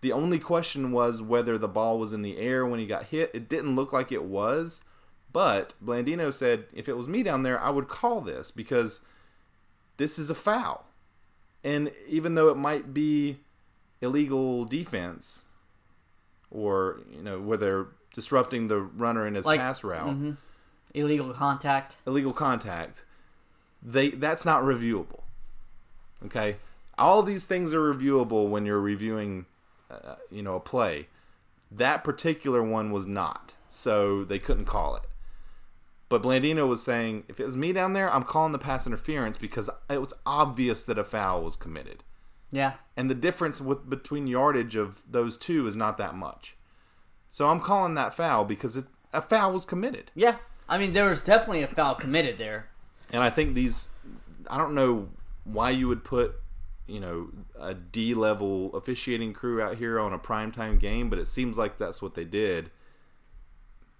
[0.00, 3.30] The only question was whether the ball was in the air when he got hit.
[3.34, 4.82] It didn't look like it was,
[5.32, 9.02] but Blandino said if it was me down there, I would call this because
[9.98, 10.86] this is a foul.
[11.62, 13.38] And even though it might be
[14.00, 15.44] illegal defense
[16.50, 20.32] or, you know, where they're disrupting the runner in his Like- pass route, mm-hmm.
[20.94, 21.98] Illegal contact.
[22.06, 23.04] illegal contact,
[23.82, 25.20] they that's not reviewable.
[26.26, 26.56] Okay,
[26.98, 29.46] all these things are reviewable when you're reviewing,
[29.90, 31.08] uh, you know, a play.
[31.70, 35.02] That particular one was not, so they couldn't call it.
[36.08, 39.38] But Blandino was saying, if it was me down there, I'm calling the pass interference
[39.38, 42.04] because it was obvious that a foul was committed,
[42.50, 42.74] Yeah.
[42.98, 46.54] and the difference with between yardage of those two is not that much.
[47.30, 50.10] So I'm calling that foul because it, a foul was committed.
[50.14, 50.36] Yeah.
[50.68, 52.68] I mean, there was definitely a foul committed there.
[53.12, 53.88] And I think these,
[54.48, 55.08] I don't know
[55.44, 56.34] why you would put,
[56.86, 61.26] you know, a D level officiating crew out here on a primetime game, but it
[61.26, 62.70] seems like that's what they did.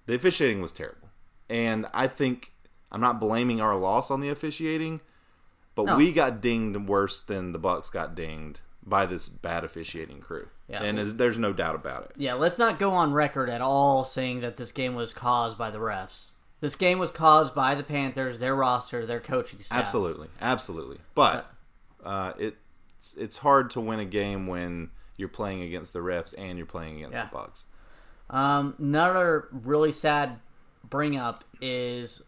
[0.07, 1.09] The officiating was terrible.
[1.49, 2.53] And I think,
[2.91, 5.01] I'm not blaming our loss on the officiating,
[5.75, 5.97] but No.
[5.97, 10.49] we got dinged worse than the Bucks got dinged by this bad officiating crew.
[10.69, 10.83] Yeah.
[10.83, 12.13] And there's- there's no doubt about it.
[12.17, 15.71] Yeah, let's not go on record at all saying that this game was caused by
[15.71, 16.31] the refs.
[16.63, 19.77] This game was caused by the Panthers, their roster, their coaching staff.
[19.79, 20.99] Absolutely, absolutely.
[21.15, 21.53] But
[22.05, 26.57] uh, it's it's hard to win a game when you're playing against the refs and
[26.57, 27.25] you're playing against Yeah.
[27.27, 27.65] the Bucks.
[28.31, 30.39] Um, another really sad
[30.89, 32.23] bring up is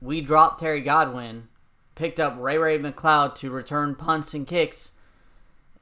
[0.00, 1.48] we dropped Terry Godwin,
[1.94, 4.92] picked up Ray Ray McCloud to return punts and kicks,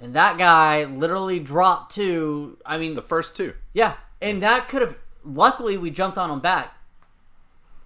[0.01, 2.59] and that guy literally dropped two.
[2.67, 4.97] I mean, The first two, yeah, and that could have.
[5.25, 6.75] Luckily, we jumped on him back,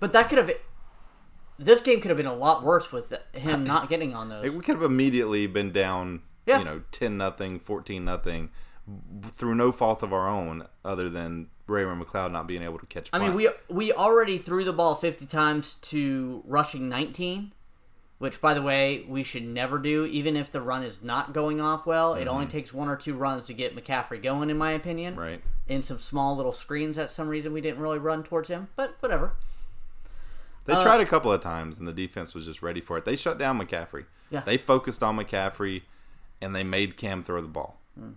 [0.03, 0.51] but that could have.
[1.61, 4.53] This game could have been a lot worse with him not getting on those.
[4.53, 6.59] we could have immediately been down, Yeah.
[6.59, 8.51] you know, ten nothing, fourteen nothing,
[9.33, 13.11] through no fault of our own, other than Raymond McCloud not being able to catch.
[13.13, 17.53] I mean, we we already threw the ball 50 times to rushing 19,
[18.19, 21.61] which, by the way, we should never do, even if the run is not going
[21.61, 22.15] off well.
[22.15, 22.57] It only mm-hmm.
[22.57, 25.15] takes one or two runs to get McCaffrey going, in my opinion.
[25.15, 25.41] right.
[25.69, 28.97] In some small little screens, that some reason we didn't really run towards him, but
[28.99, 29.35] whatever.
[30.65, 33.05] They Uh, tried a couple of times, and the defense was just ready for it.
[33.05, 34.05] They shut down McCaffrey.
[34.31, 34.41] Yeah.
[34.41, 35.83] They focused on McCaffrey,
[36.41, 37.79] and they made Cam throw the ball.
[37.99, 38.13] Hmm.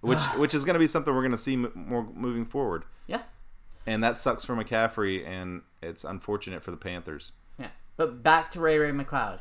[0.00, 2.84] Which, which is going to be something we're going to see m- more moving forward.
[3.06, 3.22] Yeah,
[3.86, 7.32] and that sucks for McCaffrey, and it's unfortunate for the Panthers.
[7.58, 7.68] yeah.
[7.96, 9.40] But back to Ray Ray McCloud.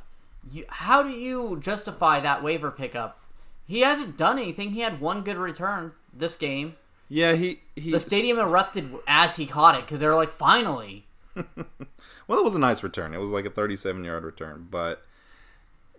[0.50, 3.20] You, how do you justify that waiver pickup?
[3.66, 4.72] He hasn't done anything.
[4.72, 6.76] He had one good return this game.
[7.10, 7.92] Yeah, he he.
[7.92, 11.06] The stadium erupted as he caught it because they were like, finally.
[12.28, 13.14] Well, it was a nice return.
[13.14, 15.02] It was like a 37 yard return, but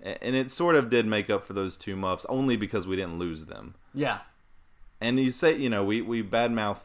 [0.03, 3.19] and it sort of did make up for those two muffs only because we didn't
[3.19, 3.75] lose them.
[3.95, 4.19] Yeah.
[5.01, 6.81] And you say, you know, we we badmouth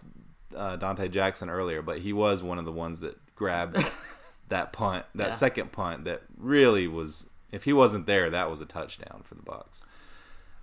[0.55, 3.83] uh, Donte Jackson earlier, but he was one of the ones that grabbed
[4.47, 5.33] that punt, that Yeah.
[5.33, 7.27] second punt that really was.
[7.51, 9.83] If he wasn't there, that was a touchdown for the Bucks.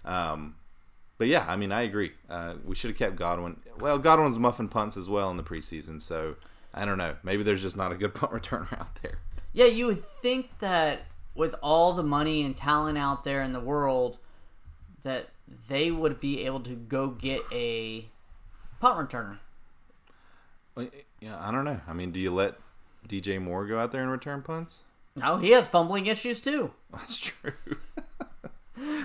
[0.06, 0.54] Um,
[1.20, 2.12] but yeah, I mean, I agree.
[2.30, 3.61] Uh, we should have kept Godwin.
[3.78, 6.37] Well, Godwin's muffin punts as well in the preseason, so
[6.72, 7.14] I don't know.
[7.22, 9.18] Maybe there's just not a good punt returner out there.
[9.52, 11.02] Yeah, you would think that
[11.35, 14.16] with all the money and talent out there in the world,
[15.02, 15.28] that
[15.68, 18.06] they would be able to go get a
[18.80, 19.40] punt returner.
[21.20, 21.83] Yeah, I don't know.
[21.87, 22.54] I mean, do you let
[23.06, 24.80] DJ Moore go out there and return punts?
[25.16, 26.72] No, he has fumbling issues too.
[26.90, 27.52] That's true.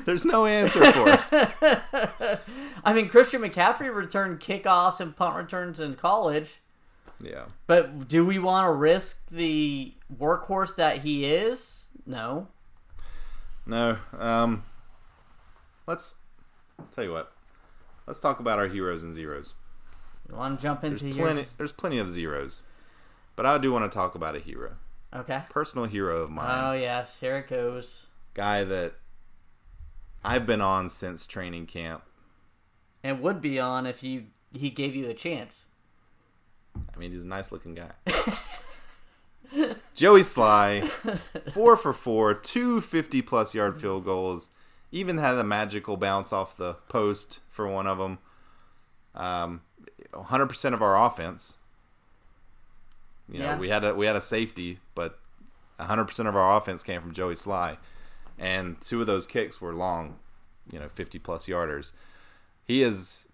[0.06, 1.52] There's no answer for us.
[2.84, 6.62] I mean, Christian McCaffrey returned kickoffs and punt returns in college,
[7.20, 7.46] Yeah.
[7.68, 11.88] but do we want to risk the workhorse that he is?
[12.06, 12.48] No.
[13.66, 13.98] No.
[14.18, 14.64] Um.
[15.88, 16.16] Let's
[16.94, 17.32] tell you what.
[18.08, 19.54] Let's talk about our heroes and zeros.
[20.30, 21.40] You want to jump There's into plenty.
[21.42, 21.48] yours?
[21.58, 22.62] There's plenty of zeros,
[23.36, 24.74] but I do want to talk about a hero,
[25.16, 25.44] Okay.
[25.50, 28.08] personal hero of mine, Oh yes, here it goes.
[28.34, 28.94] guy that
[30.26, 32.04] I've been on since training camp.
[33.04, 35.68] And would be on if you he gave you a chance.
[36.76, 37.92] I mean, he's a nice looking guy.
[39.94, 40.88] Joey Slye,
[41.54, 44.50] four for four, two 50 plus yard field goals.
[44.92, 48.18] Even had a magical bounce off the post for one of them.
[49.14, 49.62] Um,
[50.14, 51.58] 100% of our offense.
[53.32, 53.58] You know, Yeah.
[53.58, 55.20] we had a we had a safety, but
[55.80, 57.78] 100% of our offense came from Joey Slye,
[58.38, 60.18] and two of those kicks were long,
[60.72, 61.92] you know, 50 plus yarders.
[62.64, 63.28] He is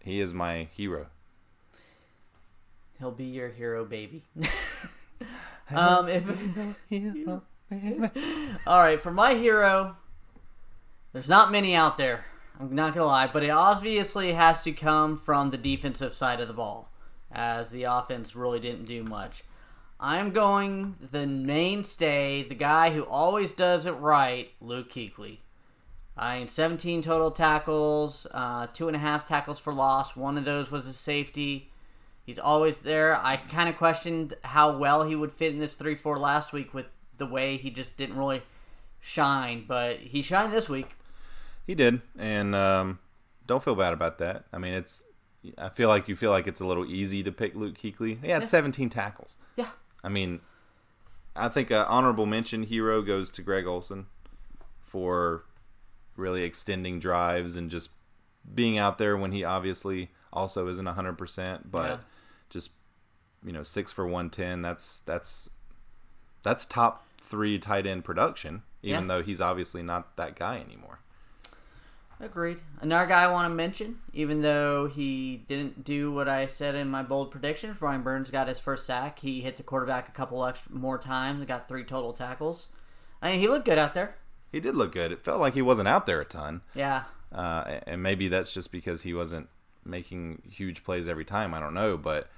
[0.00, 1.08] he is my hero.
[2.98, 4.24] He'll be your hero, baby.
[5.70, 6.24] um, if
[8.66, 9.96] all right, for my hero,
[11.12, 12.24] there's not many out there.
[12.58, 16.48] I'm not gonna lie, but it obviously has to come from the defensive side of
[16.48, 16.90] the ball,
[17.30, 19.44] as the offense really didn't do much.
[20.00, 25.38] I'm going the mainstay, the guy who always does it right, Luke Kuechly.
[26.16, 30.16] I mean, 17 total tackles, uh, two and a half tackles for loss.
[30.16, 31.70] One of those was a safety.
[32.24, 33.16] He's always there.
[33.16, 36.74] I kind of questioned how well he would fit in this 3 4 last week
[36.74, 38.42] with the way he just didn't really
[39.00, 40.96] shine, but he shined this week.
[41.66, 42.98] He did, and um,
[43.46, 44.44] don't feel bad about that.
[44.52, 45.04] I mean, it's.
[45.56, 48.22] I feel like you feel like it's a little easy to pick Luke Kuechly.
[48.22, 49.38] He had 17 tackles.
[49.56, 49.68] Yeah.
[50.02, 50.40] I mean,
[51.34, 54.06] I think an honorable mention hero goes to Greg Olsen
[54.80, 55.44] for
[56.16, 57.90] really extending drives and just
[58.54, 61.98] being out there when he obviously also isn't 100%, but Yeah.
[62.50, 62.70] just
[63.44, 65.48] you know, 6 for 110, that's that's
[66.42, 69.08] that's top 3 tight end production even Yeah.
[69.08, 70.97] though he's obviously not that guy anymore.
[72.20, 72.58] Agreed.
[72.80, 76.88] Another guy I want to mention, even though he didn't do what I said in
[76.88, 79.20] my bold predictions, Brian Burns got his first sack.
[79.20, 82.66] He hit the quarterback a couple extra more times, got three total tackles.
[83.22, 84.16] I mean, he looked good out there.
[84.50, 85.12] He did look good.
[85.12, 86.62] It felt like he wasn't out there a ton.
[86.74, 87.04] Yeah.
[87.32, 89.48] Uh, and maybe that's just because he wasn't
[89.84, 91.54] making huge plays every time.
[91.54, 92.28] I don't know, but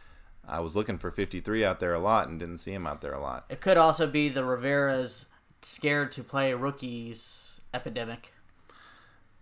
[0.47, 3.13] I was looking for 53 out there a lot and didn't see him out there
[3.13, 3.45] a lot.
[3.49, 5.27] It could also be the Rivera's
[5.63, 8.33] scared to play rookies epidemic.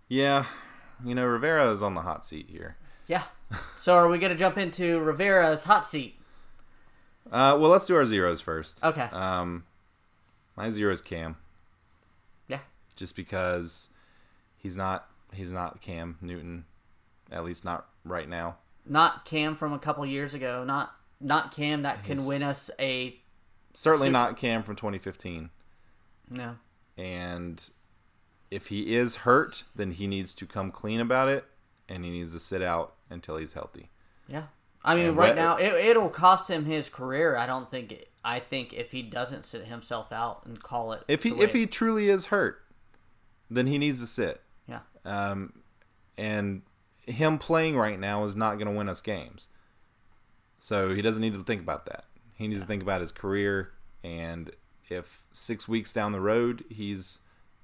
[0.09, 0.45] Yeah,
[1.05, 2.75] you know Rivera is on the hot seat here.
[3.07, 3.23] Yeah.
[3.79, 6.15] so are we going to jump into Rivera's hot seat?
[7.31, 8.83] Uh, well, let's do our zeros first.
[8.83, 9.07] Okay.
[9.11, 9.63] Um,
[10.57, 11.37] my zero is Cam,
[12.47, 12.59] yeah.
[12.95, 13.89] just because
[14.57, 16.65] he's not he's not Cam Newton,
[17.31, 18.57] at least not right now.
[18.85, 20.63] Not Cam from a couple years ago.
[20.63, 23.15] Not not Cam that can win us a
[23.73, 25.49] Certainly So- not Cam from 2015.
[26.29, 26.55] no.
[26.97, 27.69] And
[28.51, 31.45] if he is hurt, then he needs to come clean about it,
[31.87, 33.89] and he needs to sit out until he's healthy.
[34.27, 34.43] Yeah.
[34.83, 37.35] I mean, And right what- now it, it'll cost him his career.
[37.35, 37.91] I don't think.
[37.91, 41.53] It, I think if he doesn't sit himself out and call it, If he if
[41.53, 42.61] he truly is hurt,
[43.49, 44.41] then he needs to sit.
[44.67, 45.53] yeah, Um,
[46.17, 46.61] and
[47.05, 49.47] him playing right now is not going to win us games.
[50.59, 52.05] So he doesn't need to think about that.
[52.35, 53.71] He needs to think about his career.
[54.03, 54.51] And
[54.89, 57.19] if six weeks down the road he's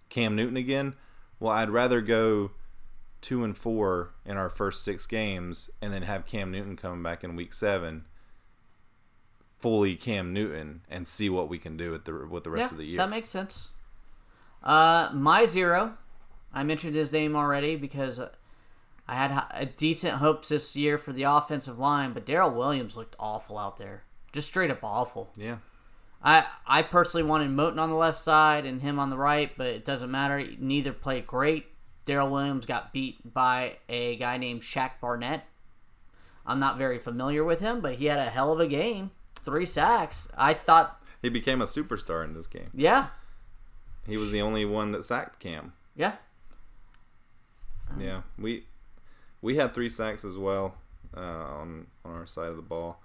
[0.10, 0.96] Cam Newton again,
[1.40, 2.52] well, I'd rather go
[3.22, 7.24] two and four in our first six games and then have Cam Newton coming back
[7.24, 8.06] in week seven,
[9.60, 12.72] fully Cam Newton, and see what we can do with the with the rest yeah,
[12.72, 12.98] of the year.
[12.98, 13.72] that makes sense.
[14.64, 15.98] Uh, my zero,
[16.54, 18.20] I mentioned his name already because
[19.08, 23.16] I had a decent hopes this year for the offensive line, but Daryl Williams looked
[23.20, 25.32] awful out there, just straight up awful.
[25.36, 25.58] yeah.
[26.24, 29.68] I I personally wanted Moton on the left side and him on the right, but
[29.68, 30.44] it doesn't matter.
[30.60, 31.68] Neither played great.
[32.06, 35.42] Daryl Williams got beat by a guy named Shaq Barrett.
[36.46, 39.10] I'm not very familiar with him, but he had a hell of a game.
[39.36, 40.28] Three sacks.
[40.38, 42.70] I thought, He became a superstar in this game.
[42.74, 43.08] yeah,
[44.08, 45.74] He was the only one that sacked Cam.
[45.96, 46.14] yeah,
[47.98, 48.66] Yeah, we
[49.42, 50.76] we had three sacks as well
[51.16, 53.02] uh, on on our side of the ball.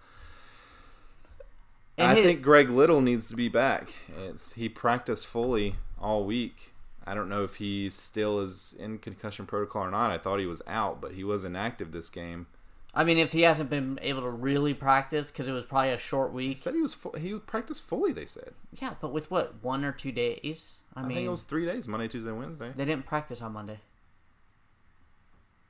[2.00, 3.92] And I his- think Greg Little needs to be back.
[4.26, 6.72] It's he practiced fully all week.
[7.06, 10.10] I don't know if he still is in concussion protocol or not.
[10.10, 12.46] I thought he was out, but he was inactive this game.
[12.92, 15.98] I mean, if he hasn't been able to really practice because it was probably a
[15.98, 18.12] short week, said he was fu- he practiced fully.
[18.12, 18.52] They said.
[18.80, 20.76] yeah, but with what one or two days?
[20.94, 22.72] I, I, mean, think it was three days: Monday, Tuesday, Wednesday.
[22.74, 23.78] They didn't practice on Monday.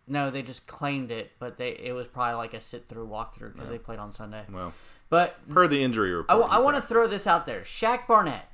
[0.07, 3.53] No, they just claimed it, but they it was probably like a sit through walkthrough
[3.53, 4.45] because they played on Sunday.
[4.51, 4.73] Well,
[5.11, 8.47] But per the injury I, report, he want to throw this out there: Shaq Barrett.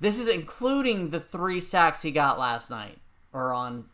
[0.00, 2.98] This is including the three sacks he got last night
[3.32, 3.86] or on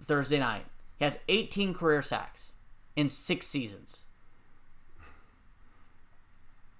[0.00, 0.64] Thursday night.
[0.98, 2.52] He has 18 career sacks
[2.94, 4.04] in six seasons.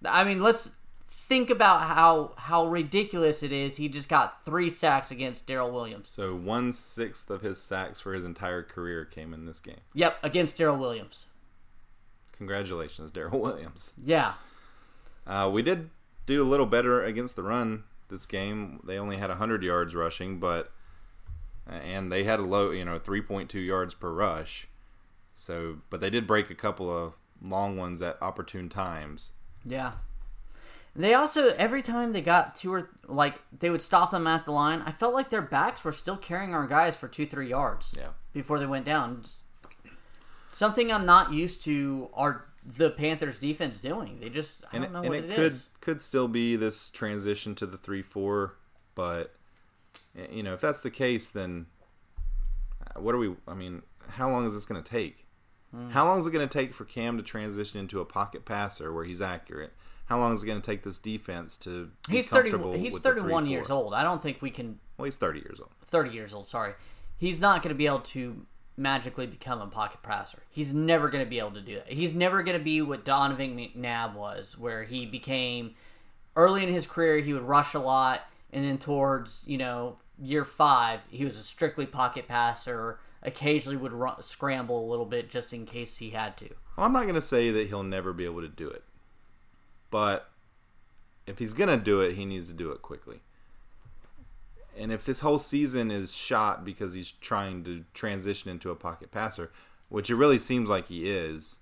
[0.05, 0.71] I mean, let's
[1.09, 3.77] think about how how ridiculous it is.
[3.77, 6.09] He just got three sacks against Daryl Williams.
[6.09, 9.81] So one sixth of his sacks for his entire career came in this game.
[9.95, 11.27] Yep, against Daryl Williams.
[12.41, 13.93] Congratulations, Daryl Williams.
[14.03, 14.33] Yeah.
[15.27, 15.91] Uh, we did
[16.25, 18.81] do a little better against the run this game.
[18.83, 20.73] They only had 100 yards rushing, but
[21.69, 24.69] and they had a low, you know, 3.2 yards per rush.
[25.35, 27.13] So, but they did break a couple of
[27.43, 29.33] long ones at opportune times.
[29.63, 29.93] Yeah.
[30.97, 34.53] They also every time they got two or like they would stop them at the
[34.53, 34.83] line.
[34.87, 37.95] I felt like their backs were still carrying our guys for two three yards.
[37.95, 38.13] Yeah.
[38.33, 39.25] Before they went down.
[40.51, 44.19] Something I'm not used to are the Panthers defense doing.
[44.21, 45.69] They just I And don't it, know and it it could is.
[45.81, 48.53] could still be this transition to the 3-4,
[48.95, 49.35] but
[50.31, 51.67] you know, if that's the case then
[52.97, 53.35] what are we?
[53.47, 55.27] I mean, how long is this going to take?
[55.75, 55.91] Hmm.
[55.91, 58.93] How long is it going to take for Cam to transition into a pocket passer
[58.93, 59.73] where he's accurate?
[60.07, 62.51] How long is it going to take this defense to be He's thirty.
[62.79, 63.51] He's with the thirty-one 3-4?
[63.51, 63.95] years old.
[63.95, 64.81] I don't think we can.
[64.99, 65.71] Well, he's 30 years old.
[65.85, 66.49] Thirty years old.
[66.49, 66.73] Sorry,
[67.17, 68.45] he's not going to be able to
[68.81, 70.43] magically become a pocket passer.
[70.49, 71.93] He's never going to be able to do that.
[71.93, 75.75] He's never going to be what Donovan McNabb was, where he became
[76.35, 78.23] early in his career he would rush a lot,
[78.53, 82.99] and then towards you know year five he was a strictly pocket passer.
[83.23, 86.49] Occasionally would run, scramble a little bit just in case he had to.
[86.75, 88.83] Well, I'm not going to say that he'll never be able to do it,
[89.91, 90.31] but
[91.27, 93.21] if he's going to do it, he needs to do it quickly.
[94.81, 99.11] And if this whole season is shot because he's trying to transition into a pocket
[99.11, 99.51] passer,
[99.91, 101.59] which it really seems like he is,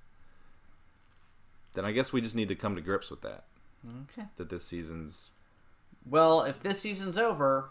[1.72, 3.44] then I guess we just need to come to grips with that.
[4.12, 4.28] Okay.
[4.36, 5.30] That this season's.
[6.06, 7.70] Well, if this season's over,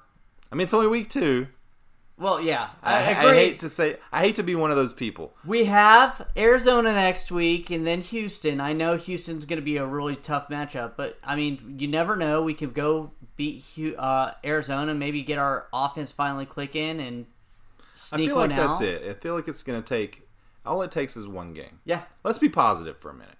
[0.51, 1.47] I mean, it's only week two.
[2.19, 4.93] Well, yeah, I, I, I hate to say, I hate to be one of those
[4.93, 5.33] people.
[5.45, 8.59] We have Arizona next week and then Houston.
[8.59, 12.15] I know Houston's going to be a really tough matchup, but I mean, you never
[12.15, 12.41] know.
[12.41, 13.63] We could go beat
[13.97, 17.27] uh, Arizona, maybe get our offense finally click in and
[18.11, 18.79] I feel like out.
[18.79, 19.03] that's it.
[19.07, 20.27] I feel like it's going to take.
[20.65, 21.79] All it takes is one game.
[21.85, 22.01] Yeah.
[22.23, 23.37] Let's be positive for a minute.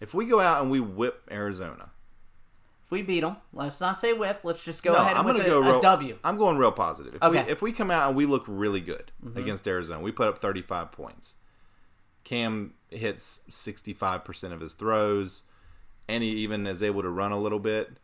[0.00, 1.90] If we go out and we whip Arizona,
[2.86, 4.40] If we beat them, let's not say whip.
[4.44, 6.18] Let's just go no, ahead I'm gonna a, go real, a W.
[6.22, 7.16] I'm going real positive.
[7.16, 7.38] If Okay.
[7.38, 7.46] Mm-hmm.
[7.46, 10.38] we if we come out and we look really good against Arizona, we put up
[10.38, 11.34] 35 points.
[12.22, 15.42] Cam hits 65% of his throws,
[16.08, 17.98] and he even is able to run a little bit.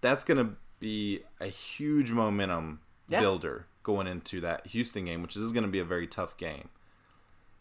[0.00, 3.20] That's going to be a huge momentum Yeah.
[3.20, 6.68] builder going into that Houston game, which is going to be a very tough game.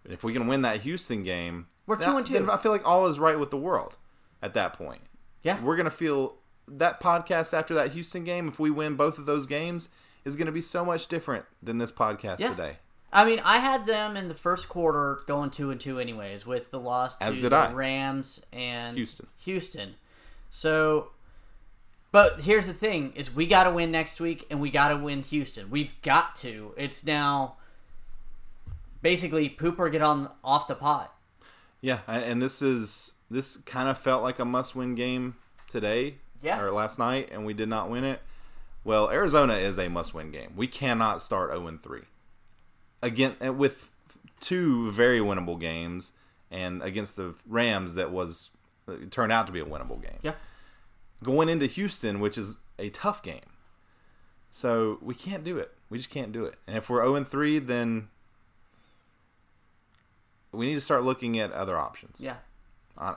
[0.05, 2.49] And if we can win that Houston game, We're that- two and two.
[2.51, 3.97] I feel like all is right with the world
[4.41, 5.01] at that point
[5.43, 5.61] Yeah.
[5.61, 6.37] we're gonna feel
[6.67, 8.47] that podcast after that Houston game.
[8.47, 9.89] If we win both of those games,
[10.25, 12.49] is gonna be so much different than this podcast Yeah.
[12.49, 12.77] today.
[13.11, 16.71] I mean, I had them in the first quarter going two and two, anyways, with
[16.71, 17.71] the loss to As did the I.
[17.71, 19.27] Rams and Houston.
[19.39, 19.95] Houston.
[20.49, 21.11] So,
[22.11, 24.97] but here's the thing: is we got to win next week, and we got to
[24.97, 25.69] win Houston.
[25.69, 26.73] We've got to.
[26.77, 27.57] It's now
[29.01, 31.13] basically poop or get on off the pot.
[31.81, 35.35] Yeah, and this is this kind of felt like a must-win game
[35.67, 36.59] today, Yeah.
[36.61, 38.21] or last night, and we did not win it.
[38.83, 40.53] Well, Arizona is a must-win game.
[40.55, 42.03] We cannot start zero and three
[43.01, 43.91] again uh, with
[44.39, 46.11] two very winnable games,
[46.51, 48.49] and against the Rams that was
[48.87, 50.19] uh, turned out to be a winnable game.
[50.21, 50.33] Yeah.
[51.23, 53.39] going into Houston, which is a tough game.
[54.51, 55.71] So we can't do it.
[55.89, 56.55] We just can't do it.
[56.67, 58.09] And if we're 0 and 3, then
[60.51, 62.17] we need to start looking at other options.
[62.19, 62.35] Yeah.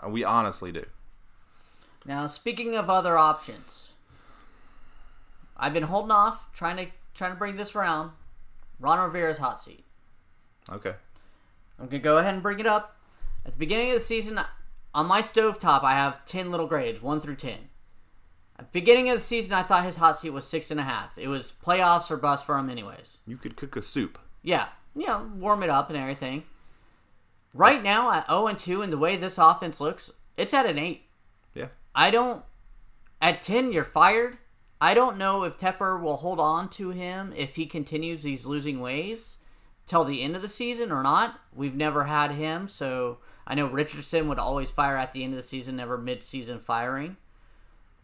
[0.09, 0.85] We honestly do.
[2.05, 3.93] Now, speaking of other options,
[5.57, 8.13] I've been holding off trying to trying to bring this around.
[8.79, 9.85] Ron Rivera's hot seat.
[10.71, 10.95] Okay.
[11.79, 12.97] I'm gonna go ahead and bring it up.
[13.45, 14.41] At the beginning of the season,
[14.95, 17.69] on my stovetop, I have ten little grades, one through ten.
[18.59, 20.85] At the beginning of the season, I thought his hot seat was six and a
[20.85, 21.19] half.
[21.19, 23.19] It was playoffs or bust for him, anyways.
[23.27, 24.19] You could cook a soup.
[24.43, 26.45] Yeah, yeah, warm it up and everything.
[27.57, 30.79] Right now, at 0 and 2, and the way this offense looks, it's at an
[30.79, 31.03] 8.
[31.55, 31.69] Yeah.
[31.95, 32.45] I don't.
[33.21, 34.37] At 10, you're fired.
[34.81, 38.81] I don't know if Tepper will hold on to him if he continues these losing
[38.81, 39.39] ways
[39.87, 41.41] till the end of the season or not.
[41.55, 45.39] We've never had him, so I know Richardson would always fire at the end of
[45.39, 47.17] the season, never mid-season firing.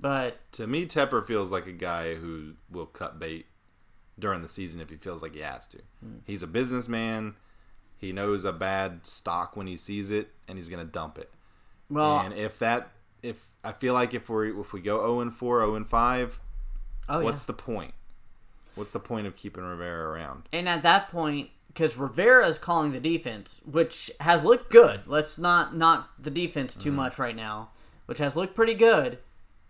[0.01, 3.47] But To me, Tepper feels like a guy who will cut bait
[4.19, 5.79] during the season if he feels like he has to.
[6.03, 6.19] Hmm.
[6.25, 7.35] He's a businessman.
[8.03, 11.31] He knows a bad stock when he sees it, and he's going to dump it.
[11.89, 12.91] well, and if that,
[13.23, 16.41] if I feel like if we if we go 0 and 4, 0 and 5,
[17.09, 17.25] oh yeah.
[17.25, 17.95] what's the point?
[18.75, 20.49] What's the point of keeping Rivera around?
[20.53, 25.07] And at that point, because Rivera is calling the defense, which has looked good.
[25.07, 26.97] Let's not knock the defense too mm-hmm.
[26.97, 27.71] much right now,
[28.07, 29.19] which has looked pretty good.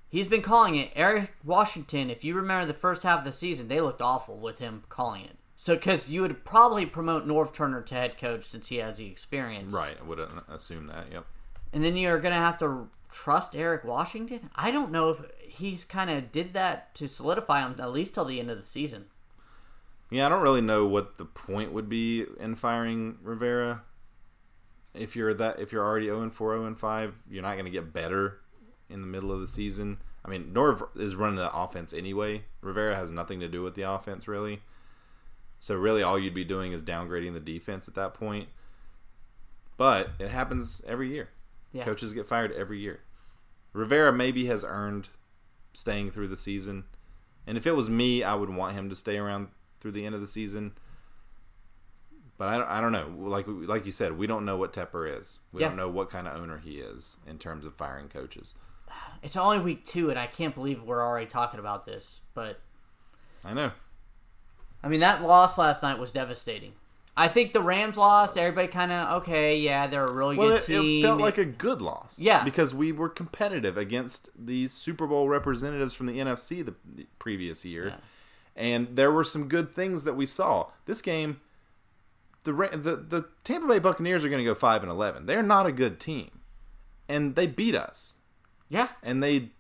[0.09, 0.91] He's been calling it.
[0.95, 4.59] Eric Washington, if you remember the first half of the season, they looked awful with
[4.59, 5.37] him calling it.
[5.63, 9.07] So, because you would probably promote Norv Turner to head coach since he has the
[9.07, 9.73] experience.
[9.73, 11.07] Right, I would assume that.
[11.13, 11.25] Yep.
[11.73, 14.51] And then you're going to have to trust Eric Washington.
[14.57, 18.25] I don't know if he's kind of did that to solidify him at least till
[18.25, 19.05] the end of the season.
[20.11, 23.83] Yeah, I don't really know what the point would be in firing Rivera.
[24.95, 27.71] If you're that, if you're already 0 and 4, 0 5, you're not going to
[27.71, 28.41] get better
[28.91, 29.99] in the middle of the season.
[30.25, 32.47] I mean, Norv is running the offense anyway.
[32.63, 34.63] Rivera has nothing to do with the offense really.
[35.63, 38.49] So really, all you'd be doing is downgrading the defense at that point.
[39.77, 41.29] But it happens every year.
[41.73, 41.85] Yeah.
[41.85, 42.99] Coaches get fired every year.
[43.73, 45.11] Rivera maybe has earned
[45.73, 46.83] staying through the season.
[47.47, 49.51] And if it was me, I would want him to stay around
[49.81, 50.73] through the end of the season.
[52.39, 53.15] but I, don't- I don't know.
[53.29, 55.39] Like like you said, we don't know what Tepper is.
[55.53, 55.69] We Yeah.
[55.69, 58.55] don't know what kind of owner he is in terms of firing coaches.
[59.23, 62.23] It's only week two, and I can't believe we're already talking about this.
[62.35, 62.59] But
[63.45, 63.71] I know.
[64.83, 66.73] I mean, that loss last night was devastating.
[67.17, 68.39] I think the Rams lost.
[68.39, 70.99] Everybody kind of okay, yeah, they're a really Well, good it, team.
[70.99, 72.19] it felt like a good loss.
[72.19, 72.43] Yeah.
[72.43, 77.65] because we were competitive against the Super Bowl representatives from the NFC the, the previous
[77.67, 77.97] year, Yeah.
[78.57, 80.69] and there were some good things that we saw.
[80.87, 81.41] This game,
[82.45, 85.27] the the the Tampa Bay Buccaneers are going to go five and eleven.
[85.27, 86.41] They're not a good team,
[87.11, 88.15] and they beat us,
[88.71, 89.51] yeah, and they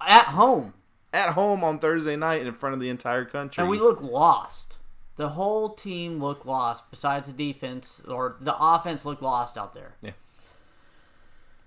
[0.00, 0.72] at home,
[1.12, 3.62] at home on Thursday night in front of the entire country.
[3.62, 4.76] and we look lost.
[5.16, 6.84] The whole team looked lost.
[6.90, 9.96] Besides the defense or the offense, looked lost out there.
[10.00, 10.12] Yeah.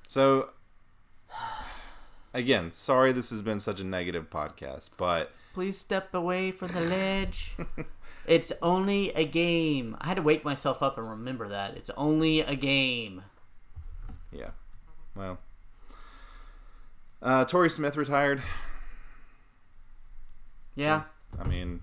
[0.08, 0.50] So,
[2.34, 6.82] again, sorry this has been such a negative podcast, but Please step away from the
[6.82, 7.56] ledge.
[8.28, 9.96] it's only a game.
[10.02, 11.78] I had to wake myself up and remember that.
[11.78, 13.22] It's only a game.
[14.32, 14.50] yeah,
[15.16, 15.38] well,
[17.22, 18.42] uh, Torrey Smith retired.
[20.76, 21.04] Yeah.
[21.40, 21.82] I mean,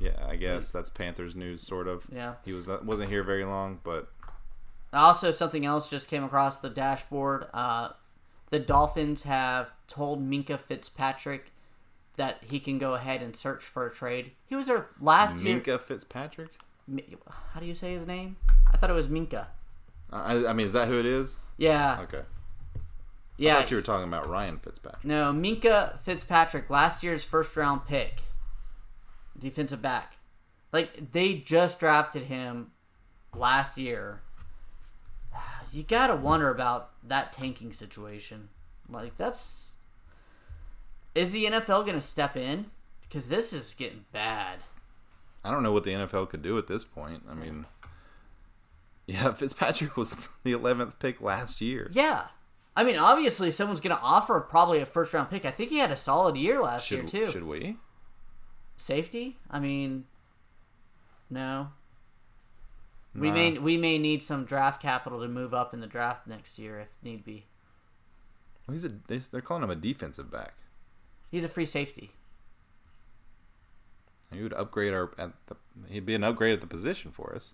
[0.00, 2.06] yeah, I guess that's Panthers news, sort of.
[2.12, 2.34] Yeah.
[2.44, 4.08] he was uh, wasn't here very long, but
[4.92, 7.46] Also, something else just came across the dashboard.
[7.52, 7.90] Uh,
[8.50, 11.52] the Dolphins have told Minkah Fitzpatrick
[12.16, 14.32] that he can go ahead and search for a trade.
[14.46, 15.60] He was there last year.
[15.60, 16.50] Minkah Fitzpatrick.
[17.52, 18.36] How do you say his name?
[18.72, 19.46] I thought it was Minkah.
[20.12, 21.38] I, I mean, is that who it is?
[21.56, 22.00] Yeah.
[22.02, 22.22] Okay,
[23.40, 23.54] I Yeah.
[23.56, 25.04] thought you were talking about Ryan Fitzpatrick.
[25.04, 28.24] No, Minkah Fitzpatrick, last year's first round pick,
[29.38, 30.16] defensive back.
[30.72, 32.72] Like they just drafted him
[33.34, 34.20] last year.
[35.72, 38.48] You gotta wonder about that tanking situation.
[38.88, 39.70] Like that's
[41.14, 42.66] is the NFL gonna step in?
[43.02, 44.58] Because this is getting bad.
[45.44, 47.22] I don't know what the NFL could do at this point.
[47.30, 47.66] I mean,
[49.06, 51.88] yeah, Fitzpatrick was the 11th pick last year.
[51.92, 52.26] Yeah.
[52.80, 55.44] I mean, obviously, someone's going to offer probably a first round pick.
[55.44, 57.30] I think he had a solid year last Should, year, too.
[57.30, 57.76] should we?
[58.78, 59.38] Safety?
[59.50, 60.04] I mean,
[61.28, 61.72] no.
[63.14, 66.58] We may we may need some draft capital to move up in the draft next
[66.58, 67.44] year if need be.
[68.66, 68.92] Well, he's a.
[69.08, 70.54] They, they're calling him a defensive back.
[71.30, 72.12] He's a free safety.
[74.32, 75.10] He would upgrade our.
[75.18, 75.56] At the,
[75.90, 77.52] he'd be an upgrade at the position for us.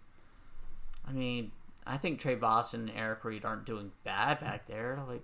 [1.05, 1.51] I mean,
[1.87, 5.01] I think Trey Boston and Eric Reid aren't doing bad back there.
[5.09, 5.23] Like,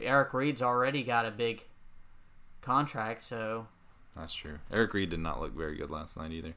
[0.00, 1.64] Eric Reid's already got a big
[2.60, 3.66] contract, so
[4.14, 4.58] That's true.
[4.70, 6.54] Eric Reid did not look very good last night either.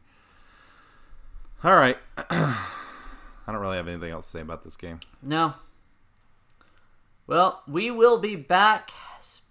[1.64, 1.98] All right.
[2.18, 5.00] I don't really have anything else to say about this game.
[5.22, 5.54] No.
[7.28, 8.92] Well, we will be back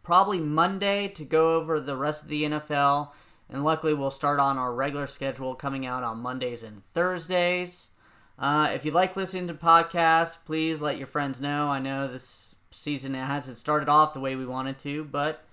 [0.02, 3.10] probably Monday to go over the rest of the NFL.
[3.48, 7.88] And luckily, we'll start on our regular schedule coming out on Mondays and Thursdays.
[8.38, 11.68] Uh, if you like listening to podcasts, please let your friends know.
[11.68, 15.44] I know this season hasn't started off the way we wanted to, but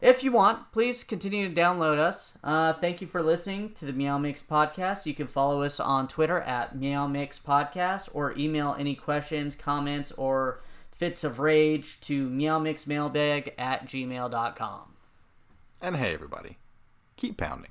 [0.00, 2.32] if you want, please continue to download us.
[2.44, 5.06] Uh, thank you for listening to the Meow Mix podcast.
[5.06, 10.12] You can follow us on Twitter at Meow Mix Podcast or email any questions, comments,
[10.12, 10.60] or
[10.92, 14.94] fits of rage to meowmixmailbag at gmail.com.
[15.80, 16.58] And hey, everybody,
[17.16, 17.70] keep pounding.